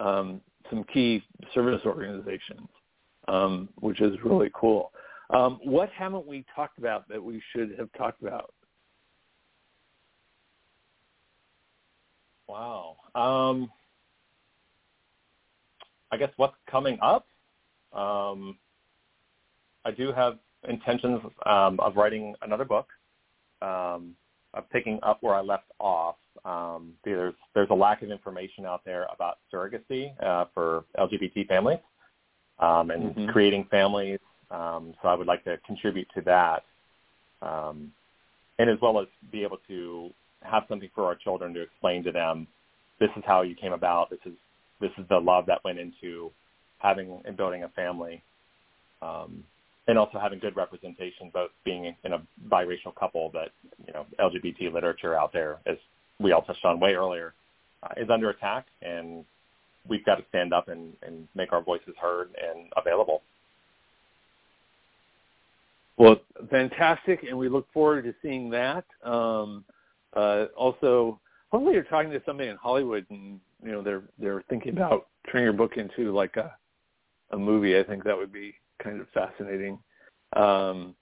[0.00, 1.22] um, some key
[1.54, 2.68] service organizations,
[3.28, 4.92] um, which is really cool.
[5.30, 8.52] Um, what haven't we talked about that we should have talked about?
[12.52, 12.96] Wow.
[13.14, 13.70] Um,
[16.10, 17.26] I guess what's coming up.
[17.94, 18.58] Um,
[19.86, 20.38] I do have
[20.68, 22.88] intentions um, of writing another book,
[23.62, 24.14] um,
[24.52, 26.16] of picking up where I left off.
[26.44, 31.78] Um, there's there's a lack of information out there about surrogacy uh, for LGBT families
[32.58, 33.30] um, and mm-hmm.
[33.30, 34.20] creating families.
[34.50, 36.64] Um, so I would like to contribute to that,
[37.40, 37.92] um,
[38.58, 40.12] and as well as be able to
[40.44, 42.46] have something for our children to explain to them.
[43.00, 44.10] This is how you came about.
[44.10, 44.34] This is
[44.80, 46.30] this is the love that went into
[46.78, 48.22] having and building a family,
[49.00, 49.44] um,
[49.86, 53.30] and also having good representation, both being in a biracial couple.
[53.32, 53.50] That
[53.86, 55.76] you know, LGBT literature out there, as
[56.20, 57.34] we all touched on way earlier,
[57.82, 59.24] uh, is under attack, and
[59.88, 63.22] we've got to stand up and, and make our voices heard and available.
[65.98, 66.16] Well,
[66.50, 68.84] fantastic, and we look forward to seeing that.
[69.04, 69.64] Um,
[70.14, 74.72] uh, also, hopefully, you're talking to somebody in Hollywood, and you know they're they're thinking
[74.76, 76.54] about turning your book into like a
[77.30, 77.78] a movie.
[77.78, 79.78] I think that would be kind of fascinating.
[80.34, 80.94] Um,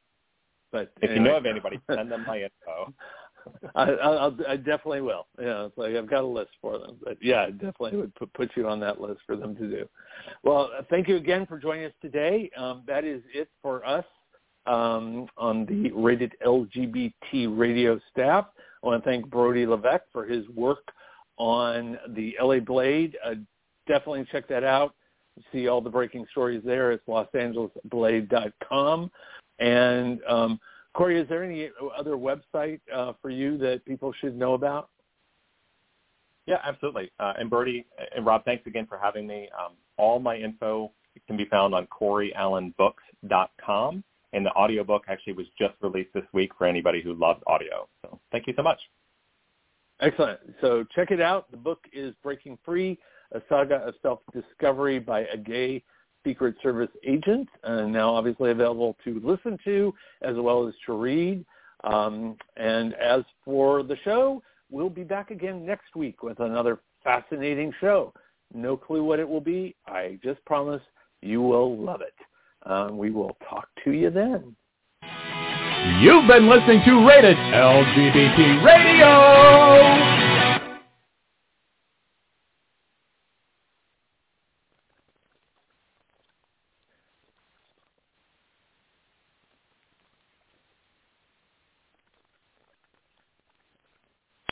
[0.73, 1.15] but if anyway.
[1.15, 2.93] you know of anybody, send them my info.
[3.75, 5.27] I, I'll, I definitely will.
[5.41, 8.33] Yeah, it's like I've got a list for them, but yeah, I definitely would put,
[8.35, 9.89] put you on that list for them to do.
[10.43, 12.51] Well, thank you again for joining us today.
[12.57, 14.05] Um, that is it for us
[14.67, 18.47] um, on the Rated LGBT radio staff.
[18.83, 20.93] I want to thank Brody Levesque for his work
[21.37, 23.17] on the LA Blade.
[23.25, 23.35] Uh,
[23.87, 24.95] definitely check that out.
[25.53, 26.93] See all the breaking stories there.
[26.93, 29.11] It's losangelesblade.com.
[29.59, 30.61] And um,
[30.95, 34.91] Cory, is there any other website uh, for you that people should know about?
[36.47, 37.13] Yeah, absolutely.
[37.21, 39.49] Uh, and Brody and Rob, thanks again for having me.
[39.59, 40.93] Um, all my info
[41.27, 44.05] can be found on CoryAllenBooks.com.
[44.33, 47.89] And the audiobook actually was just released this week for anybody who loves audio.
[48.03, 48.79] So thank you so much.
[50.01, 50.39] Excellent.
[50.61, 51.51] So check it out.
[51.51, 52.99] The book is Breaking Free,
[53.33, 55.83] a saga of self-discovery by a gay
[56.25, 61.45] Secret Service agent, and now obviously available to listen to as well as to read.
[61.85, 67.73] Um, and as for the show, we'll be back again next week with another fascinating
[67.81, 68.13] show.
[68.53, 69.75] No clue what it will be.
[69.87, 70.83] I just promise
[71.23, 72.15] you will love it.
[72.65, 74.57] Um, we will talk to you then.
[76.01, 80.10] You've been listening to Rated LGBT Radio.